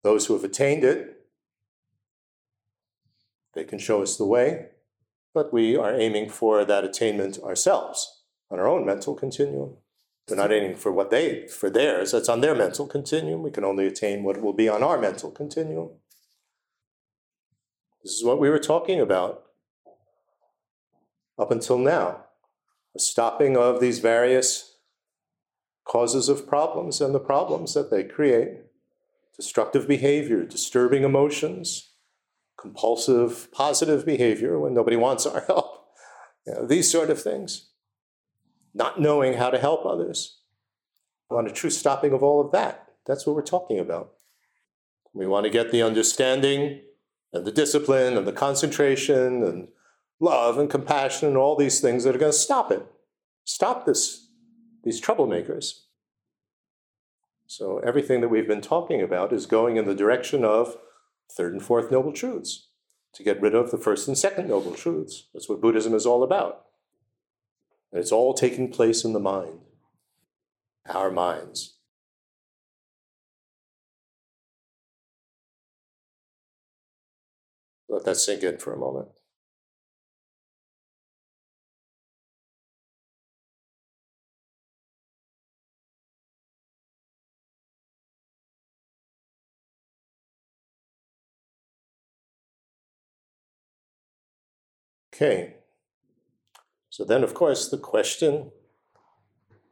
Those 0.03 0.27
who 0.27 0.35
have 0.35 0.45
attained 0.45 0.85
it, 0.85 1.27
they 3.55 3.65
can 3.65 3.79
show 3.79 4.03
us 4.03 4.17
the 4.17 4.27
way, 4.27 4.67
but 5.33 5.53
we 5.53 5.77
are 5.77 5.95
aiming 5.95 6.29
for 6.29 6.65
that 6.65 6.85
attainment 6.85 7.39
ourselves 7.39 8.25
on 8.51 8.59
our 8.59 8.69
own 8.69 8.85
mental 8.85 9.15
continuum. 9.15 9.77
We're 10.29 10.37
not 10.37 10.53
aiming 10.53 10.77
for 10.77 10.93
what 10.93 11.11
they, 11.11 11.47
for 11.47 11.71
theirs, 11.71 12.13
that's 12.13 12.29
on 12.29 12.41
their 12.41 12.55
mental 12.55 12.87
continuum. 12.87 13.43
We 13.43 13.51
can 13.51 13.65
only 13.65 13.87
attain 13.87 14.25
what 14.25 14.43
will 14.43 14.53
be 14.53 14.69
on 14.69 14.83
our 14.83 14.99
mental 14.99 15.31
continuum. 15.31 15.91
This 18.03 18.13
is 18.13 18.25
what 18.25 18.39
we 18.41 18.51
were 18.51 18.59
talking 18.59 19.01
about 19.01 19.45
up 21.39 21.51
until 21.51 21.79
now. 21.79 22.28
Stopping 22.99 23.57
of 23.57 23.81
these 23.81 24.01
various 24.01 24.77
causes 25.87 26.29
of 26.29 26.47
problems 26.47 27.01
and 27.01 27.15
the 27.15 27.21
problems 27.21 27.75
that 27.75 27.91
they 27.91 28.05
create 28.05 28.61
destructive 29.37 29.87
behavior, 29.87 30.45
disturbing 30.45 31.05
emotions, 31.05 31.93
compulsive 32.61 33.51
positive 33.53 34.05
behavior 34.05 34.59
when 34.59 34.75
nobody 34.75 34.97
wants 34.97 35.25
our 35.25 35.41
help, 35.47 35.87
you 36.47 36.53
know, 36.53 36.67
these 36.67 36.91
sort 36.91 37.09
of 37.09 37.23
things. 37.23 37.71
Not 38.75 39.01
knowing 39.01 39.35
how 39.35 39.51
to 39.51 39.59
help 39.59 39.87
others. 39.87 40.41
We 41.31 41.37
want 41.37 41.49
a 41.49 41.53
true 41.53 41.71
stopping 41.71 42.13
of 42.13 42.23
all 42.23 42.45
of 42.45 42.53
that. 42.53 42.87
That's 43.07 43.27
what 43.27 43.37
we're 43.37 43.43
talking 43.43 43.79
about. 43.79 44.13
We 45.15 45.27
want 45.27 45.45
to 45.45 45.51
get 45.51 45.73
the 45.73 45.83
understanding 45.83 46.83
and 47.33 47.45
the 47.45 47.53
discipline 47.53 48.17
and 48.17 48.27
the 48.27 48.33
concentration 48.33 49.43
and 49.43 49.69
love 50.21 50.59
and 50.59 50.71
compassion 50.71 51.29
and 51.29 51.37
all 51.37 51.57
these 51.57 51.81
things 51.81 52.05
that 52.05 52.15
are 52.15 52.19
going 52.19 52.33
to 52.33 52.39
stop 52.39 52.71
it. 52.71 52.85
Stop 53.45 53.87
this 53.87 54.29
these 54.85 55.01
troublemakers. 55.01 55.81
So 57.47 57.79
everything 57.79 58.21
that 58.21 58.29
we've 58.29 58.47
been 58.47 58.61
talking 58.61 59.03
about 59.03 59.33
is 59.33 59.47
going 59.47 59.77
in 59.77 59.87
the 59.87 59.95
direction 59.95 60.45
of 60.45 60.77
third 61.31 61.53
and 61.53 61.63
fourth 61.63 61.91
noble 61.91 62.13
truths, 62.13 62.69
to 63.15 63.23
get 63.23 63.41
rid 63.41 63.55
of 63.55 63.71
the 63.71 63.79
first 63.79 64.07
and 64.07 64.17
second 64.17 64.49
noble 64.49 64.73
truths. 64.73 65.29
That's 65.33 65.49
what 65.49 65.61
Buddhism 65.61 65.95
is 65.95 66.07
all 66.07 66.23
about. 66.23 66.67
And 67.91 68.01
it's 68.01 68.13
all 68.13 68.35
taking 68.35 68.71
place 68.71 69.05
in 69.05 69.13
the 69.13 69.21
mind, 69.21 69.61
our 70.89 71.11
minds. 71.11 71.75
Let 77.89 78.05
that 78.05 78.17
sink 78.17 78.43
in 78.43 78.59
for 78.59 78.75
a 78.75 78.79
moment. 78.79 79.09
Okay. 95.21 95.57
So 96.91 97.05
then, 97.05 97.25
of 97.25 97.35
course, 97.35 97.69
the 97.69 97.77
question 97.77 98.53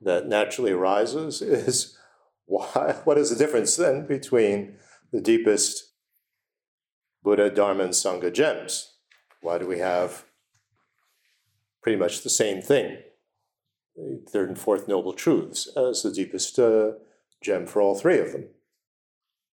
that 0.00 0.26
naturally 0.26 0.73
arises 0.73 1.41
is 1.43 1.97
why, 2.47 2.97
what 3.05 3.17
is 3.17 3.31
the 3.31 3.37
difference 3.37 3.76
then 3.76 4.07
between 4.07 4.76
the 5.12 5.21
deepest 5.21 5.93
Buddha, 7.23 7.49
Dharma, 7.49 7.85
and 7.85 7.93
Sangha 7.93 8.33
gems? 8.33 8.95
Why 9.41 9.59
do 9.59 9.69
we 9.69 9.79
have 9.79 10.25
pretty 11.81 11.99
much 11.99 12.23
the 12.23 12.31
same 12.31 12.61
thing, 12.61 12.99
the 13.95 14.25
third 14.29 14.49
and 14.49 14.59
fourth 14.59 14.88
noble 14.88 15.12
truths, 15.12 15.69
as 15.76 16.03
the 16.03 16.12
deepest 16.12 16.59
uh, 16.59 16.93
gem 17.41 17.67
for 17.67 17.81
all 17.81 17.95
three 17.95 18.19
of 18.19 18.33
them? 18.33 18.49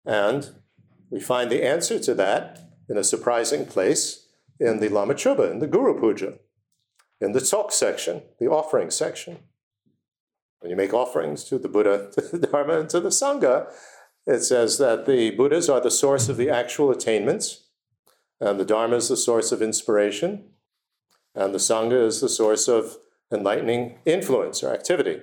And 0.05 0.55
we 1.11 1.19
find 1.19 1.51
the 1.51 1.63
answer 1.63 1.99
to 1.99 2.15
that 2.15 2.59
in 2.89 2.97
a 2.97 3.03
surprising 3.03 3.67
place 3.67 4.22
in 4.63 4.79
the 4.79 4.87
Lama 4.87 5.13
Chopa, 5.13 5.51
in 5.51 5.59
the 5.59 5.67
Guru 5.67 5.99
Puja, 5.99 6.35
in 7.19 7.33
the 7.33 7.41
Tsok 7.41 7.71
section, 7.71 8.23
the 8.39 8.47
offering 8.47 8.89
section. 8.89 9.39
When 10.59 10.69
you 10.69 10.77
make 10.77 10.93
offerings 10.93 11.43
to 11.45 11.59
the 11.59 11.67
Buddha, 11.67 12.09
to 12.13 12.21
the 12.21 12.47
Dharma, 12.47 12.79
and 12.79 12.89
to 12.89 13.01
the 13.01 13.09
Sangha, 13.09 13.67
it 14.25 14.39
says 14.39 14.77
that 14.77 15.05
the 15.05 15.31
Buddhas 15.31 15.69
are 15.69 15.81
the 15.81 15.91
source 15.91 16.29
of 16.29 16.37
the 16.37 16.49
actual 16.49 16.91
attainments, 16.91 17.65
and 18.39 18.57
the 18.57 18.65
Dharma 18.65 18.95
is 18.95 19.09
the 19.09 19.17
source 19.17 19.51
of 19.51 19.61
inspiration, 19.61 20.45
and 21.35 21.53
the 21.53 21.59
Sangha 21.59 22.05
is 22.05 22.21
the 22.21 22.29
source 22.29 22.69
of 22.69 22.97
enlightening 23.33 23.99
influence 24.05 24.63
or 24.63 24.73
activity. 24.73 25.19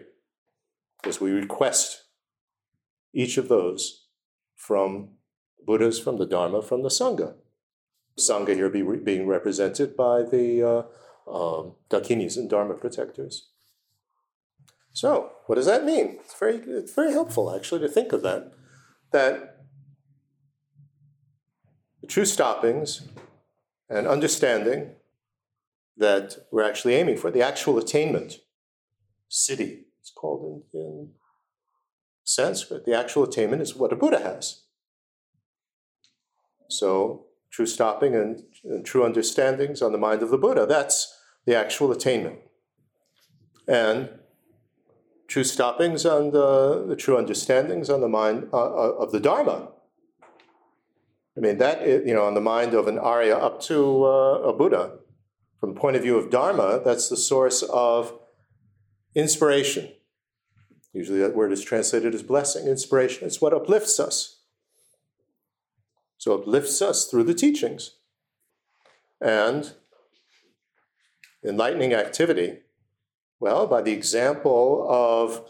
Because 1.00 1.18
we 1.18 1.30
request 1.30 2.04
each 3.14 3.38
of 3.38 3.49
those 3.49 4.04
from 4.54 5.12
Buddhas, 5.64 5.99
from 5.99 6.18
the 6.18 6.26
Dharma, 6.26 6.61
from 6.61 6.82
the 6.82 6.90
Sangha. 6.90 7.37
Sangha 8.21 8.55
here 8.55 8.69
be 8.69 8.83
re- 8.83 8.99
being 8.99 9.27
represented 9.27 9.97
by 9.97 10.23
the 10.23 10.62
uh, 10.62 11.31
um, 11.31 11.75
Dakinis 11.89 12.37
and 12.37 12.49
Dharma 12.49 12.75
protectors. 12.75 13.49
So, 14.93 15.33
what 15.47 15.55
does 15.55 15.67
that 15.67 15.85
mean? 15.85 16.19
It's 16.21 16.39
very, 16.39 16.57
it's 16.57 16.95
very 16.95 17.12
helpful 17.12 17.55
actually 17.55 17.81
to 17.81 17.89
think 17.89 18.12
of 18.12 18.23
that. 18.23 18.53
That 19.12 19.57
the 22.00 22.07
true 22.07 22.25
stoppings 22.25 23.09
and 23.89 24.07
understanding 24.07 24.93
that 25.97 26.37
we're 26.50 26.69
actually 26.69 26.95
aiming 26.95 27.19
for, 27.19 27.31
the 27.31 27.43
actual 27.43 27.79
attainment, 27.79 28.39
siddhi, 29.31 29.83
it's 30.00 30.11
called 30.11 30.65
in, 30.73 30.81
in 30.81 31.11
Sanskrit, 32.25 32.85
the 32.85 32.97
actual 32.97 33.25
attainment 33.25 33.62
is 33.62 33.77
what 33.77 33.93
a 33.93 33.97
Buddha 33.97 34.21
has. 34.21 34.62
So, 36.69 37.27
true 37.50 37.66
stopping 37.66 38.14
and, 38.14 38.42
and 38.64 38.85
true 38.85 39.04
understandings 39.04 39.83
on 39.83 39.92
the 39.92 39.99
mind 39.99 40.23
of 40.23 40.30
the 40.30 40.38
Buddha, 40.38 40.66
that's 40.66 41.16
the 41.47 41.57
actual 41.57 41.90
attainment. 41.90 42.38
And 43.66 44.11
true 45.26 45.45
stoppings 45.45 46.04
and 46.04 46.33
the 46.33 46.97
true 46.99 47.16
understandings 47.16 47.88
on 47.88 48.00
the 48.00 48.09
mind 48.09 48.49
uh, 48.52 48.57
uh 48.57 48.92
of 48.99 49.12
the 49.12 49.21
Dharma. 49.21 49.69
I 51.37 51.40
mean, 51.40 51.59
that, 51.59 51.87
you 51.87 52.12
know, 52.12 52.25
on 52.25 52.35
the 52.35 52.40
mind 52.40 52.75
of 52.75 52.88
an 52.88 52.99
Arya 52.99 53.37
up 53.37 53.61
to 53.62 54.04
uh, 54.04 54.42
a 54.42 54.52
Buddha, 54.52 54.99
from 55.61 55.75
the 55.75 55.80
point 55.80 55.97
of 55.97 56.02
view 56.02 56.19
of 56.19 56.30
Dharma, 56.30 56.80
that's 56.85 57.09
the 57.09 57.16
source 57.16 57.62
of 57.62 58.19
inspiration. 59.14 59.92
Usually 60.92 61.21
that 61.21 61.37
word 61.37 61.52
is 61.52 61.62
translated 61.62 62.14
as 62.14 62.23
blessing, 62.23 62.66
inspiration. 62.66 63.26
It's 63.26 63.40
what 63.40 63.54
uplifts 63.54 64.00
us. 64.00 64.39
So 66.21 66.35
it 66.35 66.47
lifts 66.47 66.83
us 66.83 67.07
through 67.07 67.25
the 67.25 67.33
teachings. 67.33 67.93
And 69.23 69.73
enlightening 71.43 71.95
activity, 71.95 72.59
well, 73.41 73.67
by 73.67 73.81
the 73.81 73.93
example 73.93 74.87
of 74.87 75.43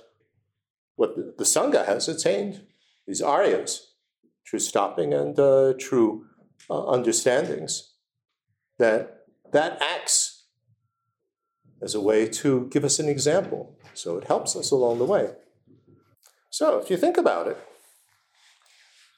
what 0.95 1.17
the 1.39 1.43
Sangha 1.43 1.87
has 1.87 2.07
attained, 2.09 2.63
these 3.05 3.21
Aryas, 3.21 3.81
true 4.47 4.61
stopping 4.61 5.13
and 5.13 5.37
uh, 5.41 5.75
true 5.77 6.27
uh, 6.71 6.87
understandings, 6.87 7.95
that 8.79 9.25
that 9.53 9.77
acts 9.83 10.45
as 11.83 11.97
a 11.97 12.01
way 12.01 12.29
to 12.29 12.69
give 12.71 12.85
us 12.85 13.01
an 13.01 13.09
example. 13.09 13.77
So 13.95 14.19
it 14.19 14.29
helps 14.29 14.55
us 14.55 14.71
along 14.71 14.99
the 15.01 15.05
way. 15.05 15.31
So 16.49 16.79
if 16.79 16.91
you 16.91 16.97
think 16.97 17.17
about 17.17 17.49
it, 17.49 17.59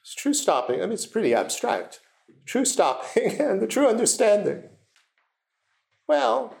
it's 0.03 0.13
true 0.13 0.33
stopping, 0.33 0.81
I 0.81 0.83
mean, 0.83 0.91
it's 0.91 1.05
pretty 1.05 1.33
abstract. 1.33 2.01
True 2.45 2.65
stopping 2.65 3.39
and 3.39 3.61
the 3.61 3.67
true 3.67 3.87
understanding. 3.87 4.63
Well, 6.09 6.57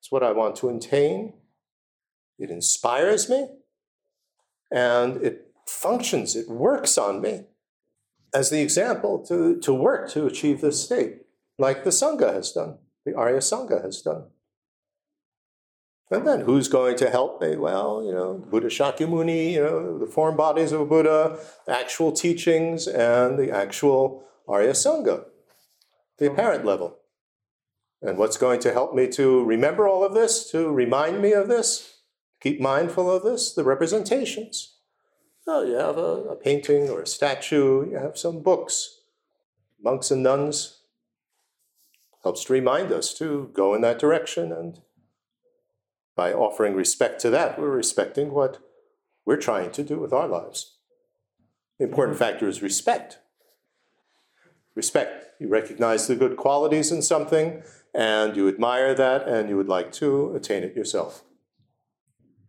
it's 0.00 0.10
what 0.10 0.22
I 0.22 0.32
want 0.32 0.56
to 0.56 0.70
attain. 0.70 1.34
It 2.38 2.50
inspires 2.50 3.28
me 3.28 3.48
and 4.72 5.22
it 5.22 5.52
functions, 5.66 6.34
it 6.34 6.48
works 6.48 6.96
on 6.96 7.20
me 7.20 7.42
as 8.34 8.48
the 8.48 8.62
example 8.62 9.24
to, 9.26 9.60
to 9.60 9.74
work 9.74 10.10
to 10.10 10.26
achieve 10.26 10.62
this 10.62 10.82
state, 10.82 11.18
like 11.58 11.84
the 11.84 11.90
Sangha 11.90 12.32
has 12.32 12.50
done, 12.50 12.78
the 13.04 13.14
Arya 13.14 13.38
Sangha 13.38 13.84
has 13.84 14.00
done. 14.00 14.24
And 16.10 16.26
then 16.26 16.40
who's 16.40 16.68
going 16.68 16.96
to 16.96 17.10
help 17.10 17.40
me? 17.40 17.56
Well, 17.56 18.02
you 18.04 18.12
know, 18.12 18.34
Buddha 18.34 18.68
Shakyamuni, 18.68 19.52
you 19.52 19.62
know, 19.62 19.98
the 19.98 20.06
form 20.06 20.36
bodies 20.36 20.72
of 20.72 20.88
Buddha, 20.88 21.38
actual 21.66 22.12
teachings, 22.12 22.86
and 22.86 23.38
the 23.38 23.50
actual 23.50 24.24
Arya 24.46 24.72
Sangha, 24.72 25.24
the 26.18 26.30
apparent 26.30 26.64
level. 26.64 26.98
And 28.02 28.18
what's 28.18 28.36
going 28.36 28.60
to 28.60 28.72
help 28.72 28.94
me 28.94 29.08
to 29.08 29.42
remember 29.44 29.88
all 29.88 30.04
of 30.04 30.12
this, 30.12 30.50
to 30.50 30.70
remind 30.70 31.22
me 31.22 31.32
of 31.32 31.48
this, 31.48 32.00
keep 32.40 32.60
mindful 32.60 33.10
of 33.10 33.22
this? 33.22 33.54
The 33.54 33.64
representations. 33.64 34.76
Oh, 35.46 35.64
you 35.64 35.74
have 35.74 35.96
a, 35.96 36.24
a 36.28 36.36
painting 36.36 36.90
or 36.90 37.00
a 37.00 37.06
statue, 37.06 37.90
you 37.90 37.96
have 37.96 38.18
some 38.18 38.42
books, 38.42 39.00
monks 39.82 40.10
and 40.10 40.22
nuns. 40.22 40.80
Helps 42.22 42.44
to 42.44 42.52
remind 42.52 42.92
us 42.92 43.12
to 43.14 43.50
go 43.52 43.74
in 43.74 43.82
that 43.82 43.98
direction 43.98 44.52
and 44.52 44.80
by 46.16 46.32
offering 46.32 46.74
respect 46.74 47.20
to 47.22 47.30
that, 47.30 47.58
we're 47.58 47.70
respecting 47.70 48.32
what 48.32 48.58
we're 49.24 49.36
trying 49.36 49.70
to 49.72 49.82
do 49.82 49.98
with 49.98 50.12
our 50.12 50.28
lives. 50.28 50.76
The 51.78 51.84
important 51.84 52.18
factor 52.18 52.48
is 52.48 52.62
respect. 52.62 53.18
Respect. 54.74 55.40
You 55.40 55.48
recognize 55.48 56.06
the 56.06 56.16
good 56.16 56.36
qualities 56.36 56.92
in 56.92 57.02
something, 57.02 57.62
and 57.92 58.36
you 58.36 58.48
admire 58.48 58.94
that, 58.94 59.28
and 59.28 59.48
you 59.48 59.56
would 59.56 59.68
like 59.68 59.92
to 59.92 60.34
attain 60.34 60.62
it 60.62 60.76
yourself. 60.76 61.24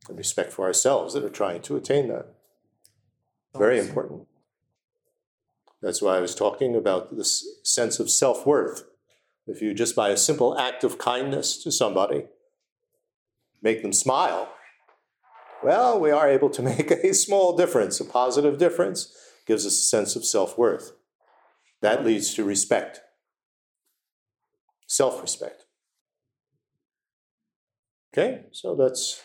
And 0.08 0.17
respect 0.17 0.51
for 0.51 0.65
ourselves 0.65 1.13
that 1.13 1.23
are 1.23 1.30
trying 1.30 1.62
to 1.63 1.75
attain 1.75 2.08
that. 2.10 2.28
Very 3.58 3.80
important. 3.80 4.28
That's 5.82 6.01
why 6.01 6.17
I 6.17 6.19
was 6.19 6.36
talking 6.36 6.75
about 6.75 7.15
this 7.15 7.45
sense 7.63 7.99
of 7.99 8.10
self 8.10 8.45
worth. 8.45 8.84
If 9.47 9.62
you 9.62 9.73
just 9.73 9.95
by 9.95 10.10
a 10.10 10.17
simple 10.17 10.58
act 10.58 10.84
of 10.84 10.97
kindness 10.97 11.62
to 11.63 11.71
somebody, 11.71 12.25
make 13.61 13.81
them 13.81 13.93
smile, 13.93 14.49
well, 15.63 15.99
we 15.99 16.11
are 16.11 16.29
able 16.29 16.49
to 16.51 16.61
make 16.71 16.91
a 16.91 17.13
small 17.13 17.55
difference, 17.55 17.99
a 17.99 18.05
positive 18.05 18.57
difference, 18.57 19.13
gives 19.45 19.65
us 19.65 19.73
a 19.73 19.85
sense 19.85 20.15
of 20.15 20.25
self 20.25 20.57
worth. 20.57 20.93
That 21.81 22.05
leads 22.05 22.33
to 22.35 22.43
respect, 22.43 23.01
self 24.87 25.21
respect. 25.21 25.65
Okay, 28.13 28.45
so 28.51 28.73
let's 28.73 29.21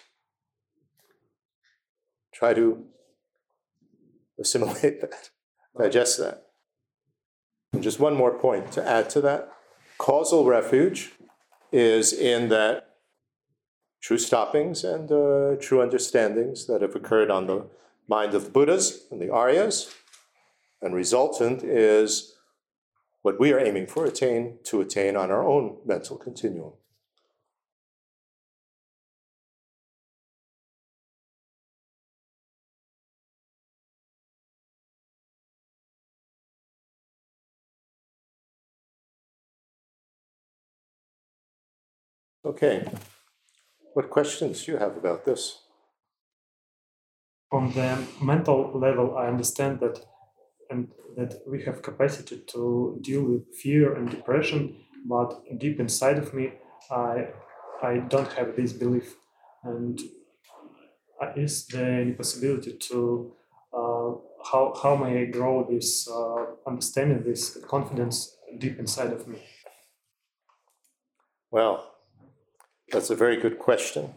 try 2.32 2.54
to 2.54 2.84
assimilate 4.38 5.00
that, 5.00 5.30
digest 5.78 6.18
that. 6.18 6.46
And 7.72 7.82
just 7.82 8.00
one 8.00 8.14
more 8.14 8.36
point 8.36 8.72
to 8.72 8.86
add 8.86 9.08
to 9.10 9.20
that 9.20 9.52
causal 9.98 10.44
refuge 10.46 11.12
is 11.70 12.12
in 12.12 12.48
that 12.48 12.89
true 14.00 14.18
stoppings 14.18 14.82
and 14.84 15.10
uh, 15.12 15.56
true 15.60 15.80
understandings 15.82 16.66
that 16.66 16.82
have 16.82 16.96
occurred 16.96 17.30
on 17.30 17.46
the 17.46 17.66
mind 18.08 18.34
of 18.34 18.44
the 18.44 18.50
Buddhas 18.50 19.06
and 19.10 19.20
the 19.20 19.26
Aryas. 19.26 19.94
And 20.82 20.94
resultant 20.94 21.62
is 21.62 22.34
what 23.22 23.38
we 23.38 23.52
are 23.52 23.60
aiming 23.60 23.86
for 23.86 24.06
attain 24.06 24.58
to 24.64 24.80
attain 24.80 25.16
on 25.16 25.30
our 25.30 25.46
own 25.46 25.76
mental 25.84 26.16
continuum. 26.16 26.72
Okay. 42.42 42.88
What 43.94 44.11
questions 44.11 44.64
do 44.64 44.72
you 44.72 44.79
have 44.79 44.96
about 44.96 45.24
this? 45.24 45.59
On 47.53 47.72
the 47.72 48.07
mental 48.22 48.70
level, 48.79 49.16
I 49.16 49.26
understand 49.26 49.81
that 49.81 49.98
and 50.70 50.88
that 51.16 51.42
we 51.46 51.64
have 51.64 51.83
capacity 51.83 52.42
to 52.53 52.98
deal 53.00 53.22
with 53.24 53.42
fear 53.57 53.94
and 53.94 54.09
depression, 54.09 54.76
but 55.05 55.42
deep 55.59 55.81
inside 55.81 56.18
of 56.18 56.33
me, 56.33 56.53
I 56.90 57.31
I 57.83 57.98
don't 58.09 58.33
have 58.35 58.55
this 58.55 58.72
belief. 58.72 59.16
And 59.64 60.00
uh, 61.20 61.33
is 61.35 61.66
there 61.66 62.00
any 62.00 62.12
possibility 62.12 62.74
to 62.88 63.33
uh, 63.72 64.11
how 64.50 64.74
how 64.81 64.94
may 64.94 65.22
I 65.22 65.24
grow 65.24 65.66
this 65.68 66.09
uh, 66.09 66.46
understanding, 66.66 67.24
this 67.24 67.59
confidence 67.68 68.37
deep 68.59 68.79
inside 68.79 69.12
of 69.12 69.26
me? 69.26 69.38
Well, 71.50 71.99
that's 72.90 73.11
a 73.11 73.16
very 73.16 73.37
good 73.37 73.59
question. 73.59 74.14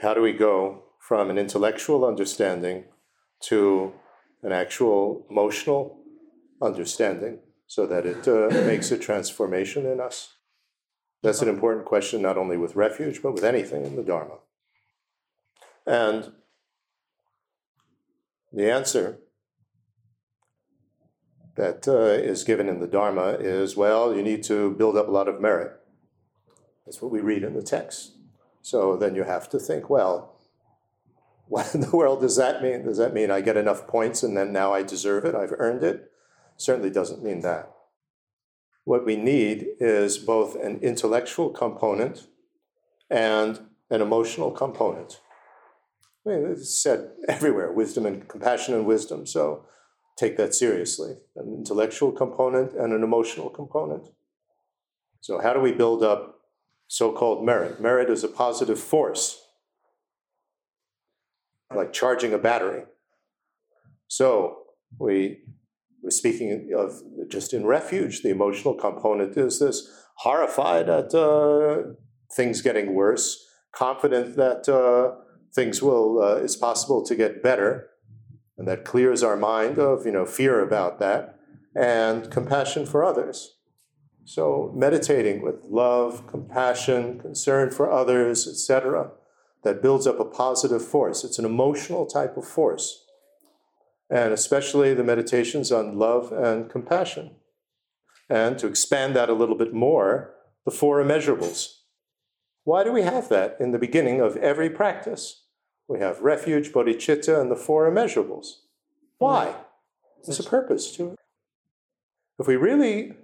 How 0.00 0.14
do 0.14 0.22
we 0.22 0.32
go 0.32 0.84
from 1.00 1.30
an 1.30 1.38
intellectual 1.38 2.04
understanding 2.04 2.84
to 3.44 3.92
an 4.42 4.52
actual 4.52 5.26
emotional 5.30 5.98
understanding 6.62 7.40
so 7.66 7.86
that 7.86 8.06
it 8.06 8.26
uh, 8.26 8.48
makes 8.66 8.90
a 8.90 8.98
transformation 8.98 9.86
in 9.86 10.00
us? 10.00 10.34
That's 11.22 11.42
an 11.42 11.48
important 11.48 11.84
question, 11.84 12.22
not 12.22 12.38
only 12.38 12.56
with 12.56 12.76
refuge, 12.76 13.22
but 13.22 13.32
with 13.32 13.44
anything 13.44 13.84
in 13.84 13.96
the 13.96 14.02
Dharma. 14.02 14.38
And 15.86 16.32
the 18.52 18.70
answer 18.70 19.18
that 21.56 21.88
uh, 21.88 22.22
is 22.22 22.44
given 22.44 22.68
in 22.68 22.78
the 22.78 22.86
Dharma 22.86 23.30
is 23.40 23.76
well, 23.76 24.14
you 24.14 24.22
need 24.22 24.44
to 24.44 24.70
build 24.74 24.96
up 24.96 25.08
a 25.08 25.10
lot 25.10 25.28
of 25.28 25.40
merit. 25.40 25.72
That's 26.88 27.02
what 27.02 27.12
we 27.12 27.20
read 27.20 27.44
in 27.44 27.52
the 27.52 27.62
text. 27.62 28.12
So 28.62 28.96
then 28.96 29.14
you 29.14 29.24
have 29.24 29.50
to 29.50 29.58
think, 29.58 29.90
well, 29.90 30.40
what 31.48 31.74
in 31.74 31.82
the 31.82 31.94
world 31.94 32.22
does 32.22 32.36
that 32.36 32.62
mean? 32.62 32.82
Does 32.86 32.96
that 32.96 33.12
mean 33.12 33.30
I 33.30 33.42
get 33.42 33.58
enough 33.58 33.86
points 33.86 34.22
and 34.22 34.34
then 34.34 34.54
now 34.54 34.72
I 34.72 34.82
deserve 34.82 35.26
it? 35.26 35.34
I've 35.34 35.52
earned 35.58 35.84
it? 35.84 36.10
Certainly 36.56 36.88
doesn't 36.88 37.22
mean 37.22 37.42
that. 37.42 37.70
What 38.84 39.04
we 39.04 39.16
need 39.16 39.66
is 39.80 40.16
both 40.16 40.56
an 40.56 40.78
intellectual 40.80 41.50
component 41.50 42.26
and 43.10 43.60
an 43.90 44.00
emotional 44.00 44.50
component. 44.50 45.20
I 46.24 46.30
mean, 46.30 46.46
it's 46.46 46.74
said 46.74 47.10
everywhere 47.28 47.70
wisdom 47.70 48.06
and 48.06 48.26
compassion 48.26 48.72
and 48.72 48.86
wisdom. 48.86 49.26
So 49.26 49.66
take 50.16 50.38
that 50.38 50.54
seriously 50.54 51.16
an 51.36 51.52
intellectual 51.52 52.12
component 52.12 52.72
and 52.72 52.94
an 52.94 53.02
emotional 53.02 53.50
component. 53.50 54.08
So, 55.20 55.38
how 55.38 55.52
do 55.52 55.60
we 55.60 55.72
build 55.72 56.02
up 56.02 56.37
so 56.88 57.12
called 57.12 57.44
merit? 57.44 57.80
Merit 57.80 58.10
is 58.10 58.24
a 58.24 58.28
positive 58.28 58.80
force, 58.80 59.40
like 61.74 61.92
charging 61.92 62.32
a 62.32 62.38
battery. 62.38 62.84
So, 64.08 64.56
we 64.98 65.38
we're 66.02 66.10
speaking 66.10 66.70
of 66.76 67.02
just 67.28 67.52
in 67.52 67.66
refuge, 67.66 68.22
the 68.22 68.30
emotional 68.30 68.74
component 68.74 69.36
is 69.36 69.58
this 69.58 69.88
horrified 70.18 70.88
at 70.88 71.14
uh, 71.14 71.82
things 72.34 72.62
getting 72.62 72.94
worse, 72.94 73.44
confident 73.72 74.36
that 74.36 74.68
uh, 74.68 75.20
things 75.54 75.82
will 75.82 76.22
uh, 76.22 76.36
it's 76.36 76.56
possible 76.56 77.04
to 77.04 77.14
get 77.14 77.42
better, 77.42 77.88
and 78.56 78.66
that 78.66 78.84
clears 78.84 79.22
our 79.22 79.36
mind 79.36 79.78
of 79.78 80.06
you 80.06 80.12
know 80.12 80.24
fear 80.24 80.60
about 80.60 80.98
that, 81.00 81.38
and 81.76 82.30
compassion 82.30 82.86
for 82.86 83.04
others. 83.04 83.57
So 84.28 84.70
meditating 84.76 85.40
with 85.40 85.64
love, 85.64 86.26
compassion, 86.26 87.18
concern 87.18 87.70
for 87.70 87.90
others, 87.90 88.46
etc., 88.46 89.12
that 89.62 89.80
builds 89.80 90.06
up 90.06 90.20
a 90.20 90.24
positive 90.26 90.84
force. 90.84 91.24
It's 91.24 91.38
an 91.38 91.46
emotional 91.46 92.04
type 92.04 92.36
of 92.36 92.46
force, 92.46 93.06
and 94.10 94.34
especially 94.34 94.92
the 94.92 95.02
meditations 95.02 95.72
on 95.72 95.98
love 95.98 96.30
and 96.30 96.68
compassion. 96.68 97.36
And 98.28 98.58
to 98.58 98.66
expand 98.66 99.16
that 99.16 99.30
a 99.30 99.32
little 99.32 99.56
bit 99.56 99.72
more, 99.72 100.34
the 100.66 100.70
four 100.72 101.02
immeasurables. 101.02 101.78
Why 102.64 102.84
do 102.84 102.92
we 102.92 103.04
have 103.04 103.30
that 103.30 103.56
in 103.58 103.72
the 103.72 103.78
beginning 103.78 104.20
of 104.20 104.36
every 104.36 104.68
practice? 104.68 105.44
We 105.88 106.00
have 106.00 106.20
refuge, 106.20 106.70
bodhicitta, 106.70 107.40
and 107.40 107.50
the 107.50 107.56
four 107.56 107.90
immeasurables. 107.90 108.56
Why? 109.16 109.46
Mm. 109.46 110.26
There's 110.26 110.40
a 110.40 110.50
purpose 110.50 110.94
to 110.96 111.12
it. 111.12 111.18
If 112.38 112.46
we 112.46 112.56
really 112.56 113.14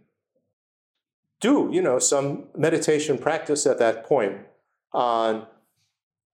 do, 1.40 1.68
you 1.72 1.82
know, 1.82 1.98
some 1.98 2.44
meditation 2.56 3.18
practice 3.18 3.66
at 3.66 3.78
that 3.78 4.04
point 4.04 4.38
on 4.92 5.46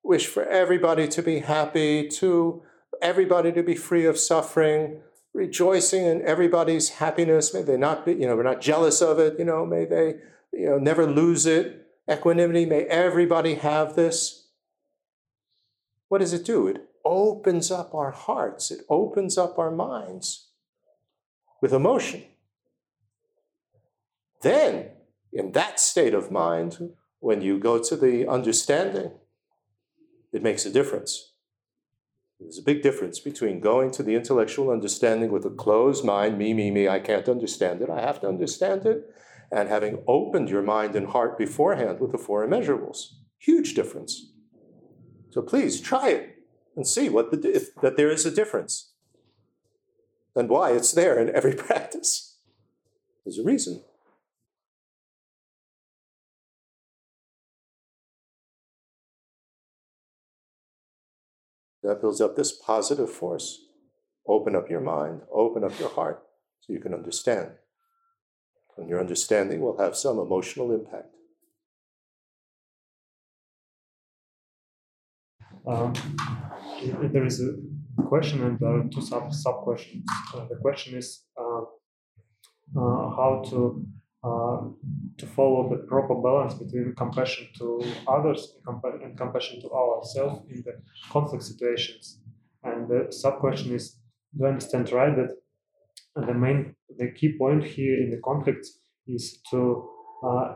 wish 0.02 0.26
for 0.26 0.44
everybody 0.46 1.08
to 1.08 1.22
be 1.22 1.40
happy, 1.40 2.08
to 2.08 2.62
everybody 3.02 3.52
to 3.52 3.62
be 3.62 3.74
free 3.74 4.06
of 4.06 4.18
suffering, 4.18 5.00
rejoicing 5.32 6.06
in 6.06 6.22
everybody's 6.22 6.90
happiness. 6.90 7.52
May 7.54 7.62
they 7.62 7.76
not 7.76 8.04
be, 8.04 8.12
you 8.12 8.26
know, 8.26 8.36
we're 8.36 8.42
not 8.42 8.60
jealous 8.60 9.00
of 9.00 9.18
it, 9.18 9.38
you 9.38 9.44
know, 9.44 9.64
may 9.66 9.84
they, 9.84 10.16
you 10.52 10.66
know, 10.66 10.78
never 10.78 11.06
lose 11.06 11.46
it. 11.46 11.86
Equanimity, 12.10 12.66
may 12.66 12.84
everybody 12.84 13.54
have 13.54 13.94
this. 13.94 14.48
What 16.08 16.18
does 16.18 16.32
it 16.32 16.44
do? 16.44 16.66
It 16.66 16.88
opens 17.04 17.70
up 17.70 17.94
our 17.94 18.10
hearts, 18.10 18.70
it 18.70 18.80
opens 18.88 19.38
up 19.38 19.58
our 19.58 19.70
minds 19.70 20.48
with 21.60 21.72
emotion. 21.72 22.24
Then, 24.42 24.90
in 25.32 25.52
that 25.52 25.78
state 25.78 26.14
of 26.14 26.30
mind, 26.30 26.94
when 27.20 27.42
you 27.42 27.58
go 27.58 27.78
to 27.78 27.96
the 27.96 28.26
understanding, 28.26 29.12
it 30.32 30.42
makes 30.42 30.64
a 30.64 30.70
difference. 30.70 31.32
There's 32.40 32.58
a 32.58 32.62
big 32.62 32.82
difference 32.82 33.20
between 33.20 33.60
going 33.60 33.90
to 33.92 34.02
the 34.02 34.14
intellectual 34.14 34.70
understanding 34.70 35.30
with 35.30 35.44
a 35.44 35.50
closed 35.50 36.04
mind, 36.04 36.38
me, 36.38 36.54
me, 36.54 36.70
me, 36.70 36.88
I 36.88 36.98
can't 36.98 37.28
understand 37.28 37.82
it, 37.82 37.90
I 37.90 38.00
have 38.00 38.20
to 38.22 38.28
understand 38.28 38.86
it, 38.86 39.14
and 39.52 39.68
having 39.68 40.02
opened 40.06 40.48
your 40.48 40.62
mind 40.62 40.96
and 40.96 41.08
heart 41.08 41.36
beforehand 41.36 42.00
with 42.00 42.12
the 42.12 42.18
four 42.18 42.46
immeasurables. 42.46 43.12
Huge 43.38 43.74
difference. 43.74 44.32
So 45.30 45.42
please 45.42 45.80
try 45.80 46.08
it 46.10 46.38
and 46.76 46.86
see 46.86 47.10
what 47.10 47.30
the, 47.30 47.54
if, 47.54 47.74
that 47.82 47.98
there 47.98 48.10
is 48.10 48.24
a 48.24 48.30
difference 48.30 48.92
and 50.34 50.48
why 50.48 50.72
it's 50.72 50.92
there 50.92 51.18
in 51.18 51.34
every 51.34 51.54
practice. 51.66 52.38
There's 53.24 53.38
a 53.38 53.44
reason. 53.44 53.82
That 61.82 62.00
builds 62.00 62.20
up 62.20 62.36
this 62.36 62.52
positive 62.52 63.10
force. 63.10 63.66
Open 64.26 64.54
up 64.54 64.70
your 64.70 64.80
mind, 64.80 65.22
open 65.32 65.64
up 65.64 65.78
your 65.80 65.88
heart 65.88 66.22
so 66.60 66.72
you 66.72 66.80
can 66.80 66.94
understand. 66.94 67.52
And 68.76 68.88
your 68.88 69.00
understanding 69.00 69.60
will 69.60 69.78
have 69.78 69.96
some 69.96 70.18
emotional 70.18 70.72
impact. 70.72 71.14
Um, 75.66 75.92
there 77.12 77.24
is 77.24 77.42
a 77.42 78.02
question 78.02 78.42
and 78.44 78.58
there 78.58 78.76
are 78.76 78.84
two 78.84 79.02
sub 79.02 79.32
sub 79.32 79.62
questions. 79.62 80.04
Uh, 80.34 80.46
the 80.48 80.56
question 80.56 80.96
is 80.96 81.24
uh, 81.38 81.60
uh, 82.76 83.10
how 83.16 83.42
to 83.50 83.84
to 84.22 85.26
follow 85.34 85.68
the 85.70 85.78
proper 85.86 86.14
balance 86.14 86.54
between 86.54 86.94
compassion 86.94 87.48
to 87.58 87.82
others 88.06 88.56
and 88.66 89.16
compassion 89.16 89.60
to 89.60 89.70
ourselves 89.70 90.40
in 90.50 90.62
the 90.62 90.74
conflict 91.10 91.44
situations. 91.44 92.20
And 92.62 92.88
the 92.88 93.10
sub 93.10 93.38
question 93.40 93.74
is: 93.74 93.96
Do 94.36 94.44
I 94.44 94.48
understand 94.48 94.92
right 94.92 95.14
that 95.16 95.30
the 96.26 96.34
main, 96.34 96.74
the 96.98 97.10
key 97.12 97.36
point 97.38 97.64
here 97.64 97.96
in 97.96 98.10
the 98.10 98.20
conflict 98.22 98.66
is 99.06 99.40
to 99.50 99.88
uh, 100.24 100.54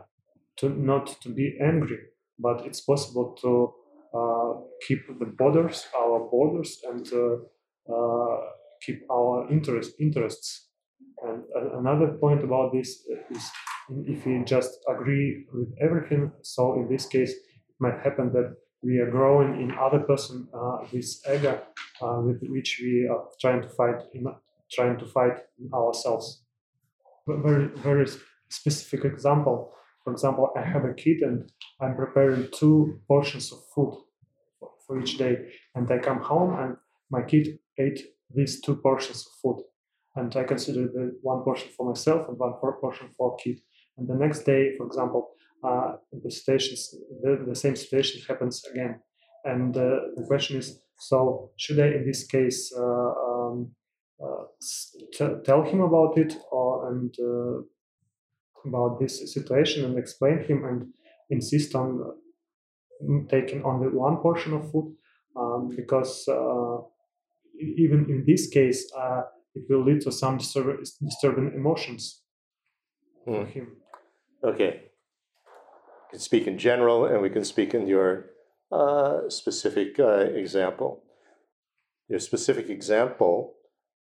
to 0.57 0.69
not 0.69 1.07
to 1.21 1.29
be 1.29 1.57
angry, 1.61 1.99
but 2.39 2.65
it's 2.65 2.81
possible 2.81 3.35
to 3.41 3.73
uh, 4.17 4.61
keep 4.87 4.99
the 5.19 5.25
borders, 5.25 5.87
our 5.97 6.19
borders, 6.29 6.79
and 6.89 7.05
uh, 7.11 7.93
uh, 7.93 8.37
keep 8.81 9.01
our 9.11 9.51
interest 9.51 9.93
interests 9.99 10.69
and 11.23 11.43
another 11.73 12.07
point 12.19 12.43
about 12.43 12.73
this 12.73 13.05
is 13.29 13.51
if 14.07 14.25
we 14.25 14.43
just 14.43 14.79
agree 14.89 15.45
with 15.53 15.73
everything, 15.81 16.31
so 16.41 16.73
in 16.73 16.89
this 16.89 17.05
case, 17.05 17.31
it 17.31 17.75
might 17.79 17.99
happen 18.03 18.31
that 18.33 18.55
we 18.81 18.97
are 18.99 19.09
growing 19.09 19.61
in 19.61 19.71
other 19.79 19.99
person 19.99 20.47
uh, 20.53 20.77
this 20.91 21.21
ego 21.27 21.61
uh, 22.01 22.19
with 22.21 22.41
which 22.49 22.79
we 22.81 23.07
are 23.07 23.25
trying 23.41 23.61
to 23.61 23.69
fight 23.69 24.01
in 24.13 24.25
trying 24.71 24.97
to 24.97 25.05
fight 25.05 25.37
ourselves. 25.73 26.43
Very 27.27 27.67
very 27.77 28.07
specific 28.49 29.05
example. 29.05 29.71
For 30.03 30.13
example, 30.13 30.51
I 30.55 30.61
have 30.61 30.85
a 30.85 30.93
kid 30.93 31.21
and 31.21 31.51
I'm 31.81 31.95
preparing 31.95 32.47
two 32.51 32.99
portions 33.07 33.51
of 33.51 33.59
food 33.73 33.93
for 34.85 34.99
each 34.99 35.17
day, 35.17 35.35
and 35.73 35.89
I 35.91 35.97
come 35.97 36.21
home 36.21 36.59
and 36.59 36.77
my 37.09 37.23
kid 37.23 37.59
ate 37.79 38.01
these 38.33 38.61
two 38.61 38.75
portions 38.75 39.25
of 39.25 39.31
food 39.41 39.63
and 40.15 40.35
I 40.35 40.43
consider 40.43 40.87
the 40.87 41.17
one 41.21 41.43
portion 41.43 41.69
for 41.75 41.87
myself 41.87 42.27
and 42.27 42.37
one 42.37 42.53
portion 42.53 43.09
for 43.17 43.35
a 43.35 43.43
kid. 43.43 43.59
And 43.97 44.07
the 44.07 44.15
next 44.15 44.43
day, 44.43 44.75
for 44.77 44.85
example, 44.85 45.31
uh, 45.63 45.93
the 46.11 46.31
situations, 46.31 46.93
the, 47.21 47.43
the, 47.47 47.55
same 47.55 47.75
situation 47.75 48.21
happens 48.27 48.63
again. 48.71 48.99
And 49.43 49.75
uh, 49.75 49.99
the 50.15 50.25
question 50.27 50.57
is, 50.57 50.79
so 50.97 51.51
should 51.57 51.79
I, 51.79 51.87
in 51.87 52.05
this 52.05 52.25
case, 52.25 52.73
uh, 52.77 52.81
um, 52.81 53.71
uh, 54.23 54.43
t- 55.13 55.41
tell 55.43 55.63
him 55.63 55.81
about 55.81 56.17
it 56.17 56.37
or 56.51 56.89
and 56.89 57.13
uh, 57.19 57.61
about 58.65 58.99
this 58.99 59.33
situation 59.33 59.85
and 59.85 59.97
explain 59.97 60.43
him 60.43 60.63
and 60.65 60.87
insist 61.29 61.75
on 61.75 62.13
taking 63.29 63.63
only 63.63 63.87
one 63.87 64.17
portion 64.17 64.53
of 64.53 64.71
food 64.71 64.95
um, 65.35 65.69
because 65.75 66.27
uh, 66.27 66.77
even 67.59 68.05
in 68.09 68.23
this 68.25 68.47
case 68.47 68.91
it 69.55 69.63
will 69.69 69.83
lead 69.83 70.01
to 70.01 70.11
some 70.11 70.37
disturb- 70.37 70.83
disturbing 71.01 71.53
emotions 71.55 72.21
hmm. 73.25 73.33
for 73.33 73.45
him. 73.45 73.77
Okay. 74.43 74.81
We 76.05 76.11
can 76.11 76.19
speak 76.19 76.47
in 76.47 76.57
general, 76.57 77.05
and 77.05 77.21
we 77.21 77.29
can 77.29 77.43
speak 77.43 77.73
in 77.73 77.87
your 77.87 78.27
uh, 78.71 79.29
specific 79.29 79.99
uh, 79.99 80.19
example. 80.19 81.03
Your 82.09 82.19
specific 82.19 82.69
example, 82.69 83.55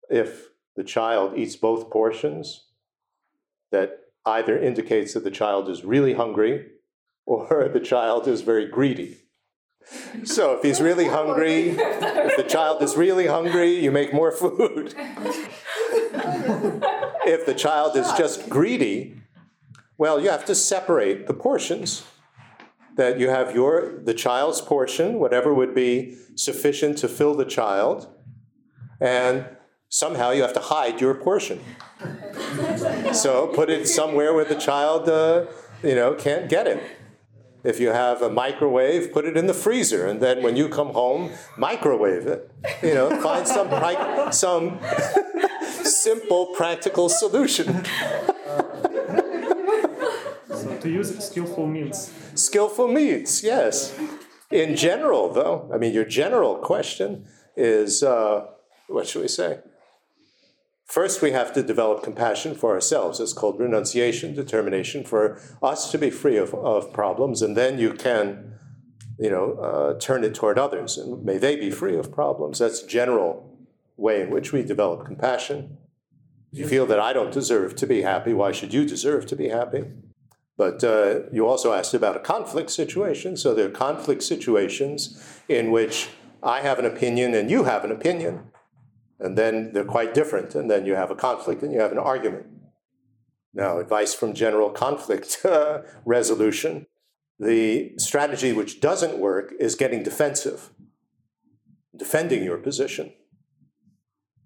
if 0.09 0.49
the 0.75 0.83
child 0.83 1.37
eats 1.37 1.55
both 1.55 1.91
portions, 1.91 2.67
that 3.71 3.99
either 4.25 4.57
indicates 4.57 5.13
that 5.13 5.23
the 5.23 5.31
child 5.31 5.69
is 5.69 5.83
really 5.83 6.13
hungry 6.13 6.67
or 7.25 7.69
the 7.73 7.79
child 7.79 8.27
is 8.27 8.41
very 8.41 8.67
greedy. 8.67 9.17
So 10.23 10.53
if 10.55 10.63
he's 10.63 10.81
really 10.81 11.07
hungry, 11.19 11.69
if 11.69 12.37
the 12.37 12.43
child 12.43 12.81
is 12.81 12.95
really 12.95 13.27
hungry, 13.27 13.75
you 13.75 13.91
make 13.91 14.13
more 14.13 14.31
food. 14.31 14.93
if 17.25 17.45
the 17.45 17.53
child 17.53 17.95
is 17.95 18.11
just 18.13 18.49
greedy, 18.49 19.21
well, 19.97 20.19
you 20.21 20.29
have 20.29 20.45
to 20.45 20.55
separate 20.55 21.27
the 21.27 21.33
portions. 21.33 22.03
That 22.97 23.19
you 23.19 23.29
have 23.29 23.55
your 23.55 24.01
the 24.03 24.13
child's 24.13 24.59
portion, 24.59 25.17
whatever 25.17 25.53
would 25.53 25.73
be 25.73 26.17
sufficient 26.35 26.97
to 26.99 27.07
fill 27.07 27.35
the 27.35 27.45
child, 27.45 28.13
and 28.99 29.45
somehow 29.87 30.31
you 30.31 30.41
have 30.41 30.53
to 30.53 30.59
hide 30.59 30.99
your 30.99 31.13
portion. 31.13 31.61
so 33.13 33.47
put 33.47 33.69
it 33.69 33.87
somewhere 33.87 34.33
where 34.33 34.43
the 34.43 34.55
child, 34.55 35.07
uh, 35.07 35.45
you 35.83 35.95
know, 35.95 36.13
can't 36.15 36.49
get 36.49 36.67
it. 36.67 36.83
If 37.63 37.79
you 37.79 37.89
have 37.89 38.21
a 38.23 38.29
microwave, 38.29 39.13
put 39.13 39.25
it 39.25 39.37
in 39.37 39.45
the 39.45 39.53
freezer, 39.53 40.07
and 40.07 40.19
then 40.19 40.41
when 40.41 40.55
you 40.55 40.67
come 40.67 40.89
home, 40.89 41.31
microwave 41.57 42.25
it. 42.25 42.51
You 42.81 42.95
know, 42.95 43.21
find 43.21 43.47
some 43.47 43.69
some 44.31 44.79
simple, 45.83 46.47
practical 46.55 47.07
solution. 47.09 47.85
so 50.49 50.77
to 50.81 50.89
use 50.89 51.17
skillful 51.23 51.67
means. 51.67 52.11
Skillful 52.33 52.87
means, 52.87 53.43
yes. 53.43 53.93
In 54.49 54.75
general, 54.75 55.31
though, 55.31 55.69
I 55.73 55.77
mean, 55.77 55.93
your 55.93 56.05
general 56.05 56.55
question 56.55 57.25
is, 57.55 58.03
uh, 58.03 58.47
what 58.87 59.07
should 59.07 59.21
we 59.21 59.27
say? 59.27 59.59
First, 60.91 61.21
we 61.21 61.31
have 61.31 61.53
to 61.53 61.63
develop 61.63 62.03
compassion 62.03 62.53
for 62.53 62.73
ourselves. 62.73 63.21
It's 63.21 63.31
called 63.31 63.57
renunciation, 63.57 64.35
determination 64.35 65.05
for 65.05 65.39
us 65.63 65.89
to 65.91 65.97
be 65.97 66.09
free 66.09 66.35
of, 66.35 66.53
of 66.53 66.91
problems, 66.91 67.41
and 67.41 67.55
then 67.55 67.79
you 67.79 67.93
can, 67.93 68.55
you 69.17 69.29
know, 69.29 69.53
uh, 69.53 69.99
turn 69.99 70.25
it 70.25 70.35
toward 70.35 70.59
others, 70.59 70.97
and 70.97 71.23
may 71.23 71.37
they 71.37 71.55
be 71.55 71.71
free 71.71 71.95
of 71.95 72.11
problems. 72.11 72.59
That's 72.59 72.83
general 72.83 73.57
way 73.95 74.21
in 74.21 74.31
which 74.31 74.51
we 74.51 74.63
develop 74.63 75.05
compassion. 75.05 75.77
If 76.51 76.59
you 76.59 76.67
feel 76.67 76.85
that 76.87 76.99
I 76.99 77.13
don't 77.13 77.31
deserve 77.31 77.77
to 77.77 77.87
be 77.87 78.01
happy, 78.01 78.33
why 78.33 78.51
should 78.51 78.73
you 78.73 78.85
deserve 78.85 79.25
to 79.27 79.35
be 79.37 79.47
happy? 79.47 79.85
But 80.57 80.83
uh, 80.83 81.21
you 81.31 81.47
also 81.47 81.71
asked 81.71 81.93
about 81.93 82.17
a 82.17 82.19
conflict 82.19 82.69
situation. 82.69 83.37
So 83.37 83.53
there 83.53 83.67
are 83.67 83.71
conflict 83.71 84.23
situations 84.23 85.23
in 85.47 85.71
which 85.71 86.09
I 86.43 86.59
have 86.59 86.79
an 86.79 86.85
opinion 86.85 87.33
and 87.33 87.49
you 87.49 87.63
have 87.63 87.85
an 87.85 87.93
opinion 87.93 88.51
and 89.21 89.37
then 89.37 89.71
they're 89.73 89.85
quite 89.85 90.13
different, 90.13 90.55
and 90.55 90.69
then 90.69 90.85
you 90.85 90.95
have 90.95 91.11
a 91.11 91.15
conflict 91.15 91.63
and 91.63 91.71
you 91.71 91.79
have 91.79 91.91
an 91.91 91.97
argument. 91.97 92.47
Now, 93.53 93.79
advice 93.79 94.13
from 94.13 94.33
general 94.33 94.69
conflict 94.69 95.41
uh, 95.45 95.81
resolution 96.05 96.87
the 97.41 97.93
strategy 97.97 98.53
which 98.53 98.79
doesn't 98.79 99.17
work 99.17 99.51
is 99.59 99.73
getting 99.73 100.03
defensive, 100.03 100.69
defending 101.97 102.43
your 102.43 102.57
position. 102.57 103.13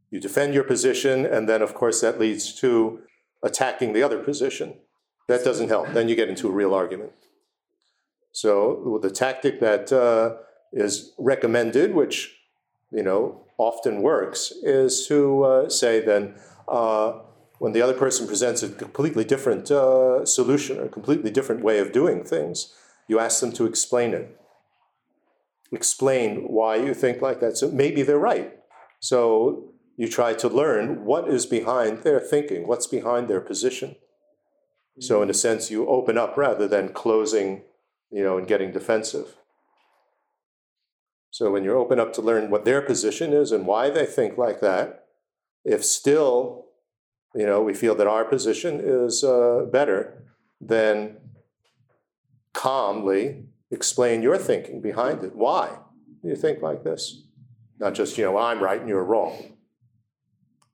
You 0.09 0.21
defend 0.21 0.53
your 0.53 0.63
position, 0.63 1.25
and 1.25 1.49
then, 1.49 1.61
of 1.61 1.73
course, 1.73 1.99
that 1.99 2.19
leads 2.21 2.53
to 2.61 3.01
attacking 3.43 3.91
the 3.91 4.01
other 4.01 4.23
position. 4.23 4.75
That 5.27 5.43
doesn't 5.43 5.67
help. 5.67 5.91
Then 5.91 6.07
you 6.07 6.15
get 6.15 6.29
into 6.29 6.47
a 6.47 6.53
real 6.53 6.73
argument. 6.73 7.11
So, 8.31 8.97
the 9.01 9.11
tactic 9.11 9.59
that 9.59 9.91
uh, 9.91 10.37
is 10.71 11.11
recommended, 11.17 11.93
which 11.93 12.37
you 12.91 13.03
know 13.03 13.44
often 13.57 14.01
works 14.01 14.51
is 14.63 15.07
to 15.07 15.43
uh, 15.43 15.69
say 15.69 15.99
then 15.99 16.35
uh, 16.67 17.19
when 17.59 17.73
the 17.73 17.81
other 17.81 17.93
person 17.93 18.27
presents 18.27 18.63
a 18.63 18.69
completely 18.69 19.23
different 19.23 19.71
uh, 19.71 20.25
solution 20.25 20.77
or 20.79 20.85
a 20.85 20.89
completely 20.89 21.31
different 21.31 21.63
way 21.63 21.79
of 21.79 21.91
doing 21.91 22.23
things, 22.23 22.73
you 23.07 23.19
ask 23.19 23.39
them 23.39 23.51
to 23.53 23.65
explain 23.65 24.13
it. 24.13 24.39
Explain 25.71 26.47
why 26.47 26.75
you 26.75 26.93
think 26.93 27.21
like 27.21 27.39
that. 27.39 27.57
So 27.57 27.71
maybe 27.71 28.01
they're 28.01 28.19
right. 28.19 28.53
So 28.99 29.73
you 29.97 30.07
try 30.09 30.33
to 30.33 30.47
learn 30.47 31.05
what 31.05 31.29
is 31.29 31.45
behind 31.45 31.99
their 31.99 32.19
thinking, 32.19 32.67
what's 32.67 32.87
behind 32.87 33.27
their 33.27 33.41
position. 33.41 33.95
So 34.99 35.21
in 35.21 35.29
a 35.29 35.33
sense, 35.33 35.69
you 35.69 35.87
open 35.87 36.17
up 36.17 36.37
rather 36.37 36.67
than 36.67 36.93
closing, 36.93 37.63
you 38.11 38.23
know, 38.23 38.37
and 38.37 38.47
getting 38.47 38.71
defensive. 38.71 39.35
So 41.35 41.51
when 41.51 41.65
you're 41.65 41.75
open 41.75 41.99
up 41.99 42.13
to 42.13 42.21
learn 42.21 42.49
what 42.49 42.63
their 42.63 42.81
position 42.81 43.33
is 43.33 43.51
and 43.51 43.67
why 43.67 43.89
they 43.89 44.05
think 44.05 44.37
like 44.37 44.61
that, 44.61 45.07
if 45.65 45.83
still, 45.83 46.67
you 47.35 47.45
know, 47.45 47.61
we 47.61 47.73
feel 47.73 47.93
that 47.95 48.07
our 48.07 48.23
position 48.23 48.79
is 48.81 49.21
uh, 49.21 49.65
better, 49.69 50.23
then 50.61 51.17
calmly 52.53 53.47
explain 53.69 54.21
your 54.21 54.37
thinking 54.37 54.81
behind 54.81 55.25
it. 55.25 55.35
Why 55.35 55.77
do 56.23 56.29
you 56.29 56.37
think 56.37 56.61
like 56.61 56.85
this? 56.85 57.23
Not 57.79 57.95
just, 57.95 58.17
you 58.17 58.23
know, 58.23 58.37
I'm 58.37 58.63
right 58.63 58.79
and 58.79 58.87
you're 58.87 59.03
wrong. 59.03 59.57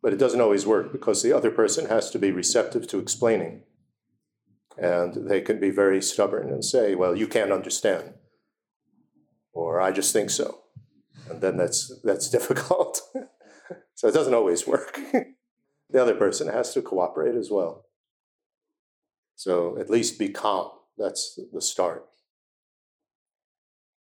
But 0.03 0.13
it 0.13 0.17
doesn't 0.17 0.41
always 0.41 0.67
work 0.67 0.91
because 0.91 1.23
the 1.23 1.33
other 1.33 1.49
person 1.49 1.87
has 1.87 2.11
to 2.11 2.19
be 2.19 2.29
receptive 2.29 2.85
to 2.89 2.99
explaining. 2.99 3.63
And 4.77 5.27
they 5.27 5.41
can 5.41 5.59
be 5.59 5.71
very 5.71 6.03
stubborn 6.03 6.49
and 6.49 6.63
say, 6.63 6.93
well, 6.93 7.15
you 7.15 7.25
can't 7.25 7.51
understand 7.51 8.13
or 9.53 9.81
I 9.81 9.91
just 9.91 10.13
think 10.13 10.29
so. 10.29 10.59
And 11.29 11.41
then 11.41 11.57
that's, 11.57 11.91
that's 12.03 12.29
difficult. 12.37 13.01
so 13.95 14.07
it 14.07 14.13
doesn't 14.13 14.33
always 14.33 14.67
work. 14.67 14.99
the 15.89 16.01
other 16.01 16.15
person 16.15 16.47
has 16.47 16.73
to 16.73 16.81
cooperate 16.81 17.35
as 17.35 17.49
well. 17.49 17.85
So 19.35 19.77
at 19.79 19.89
least 19.89 20.19
be 20.19 20.29
calm. 20.29 20.69
That's 20.97 21.39
the 21.51 21.61
start. 21.61 22.05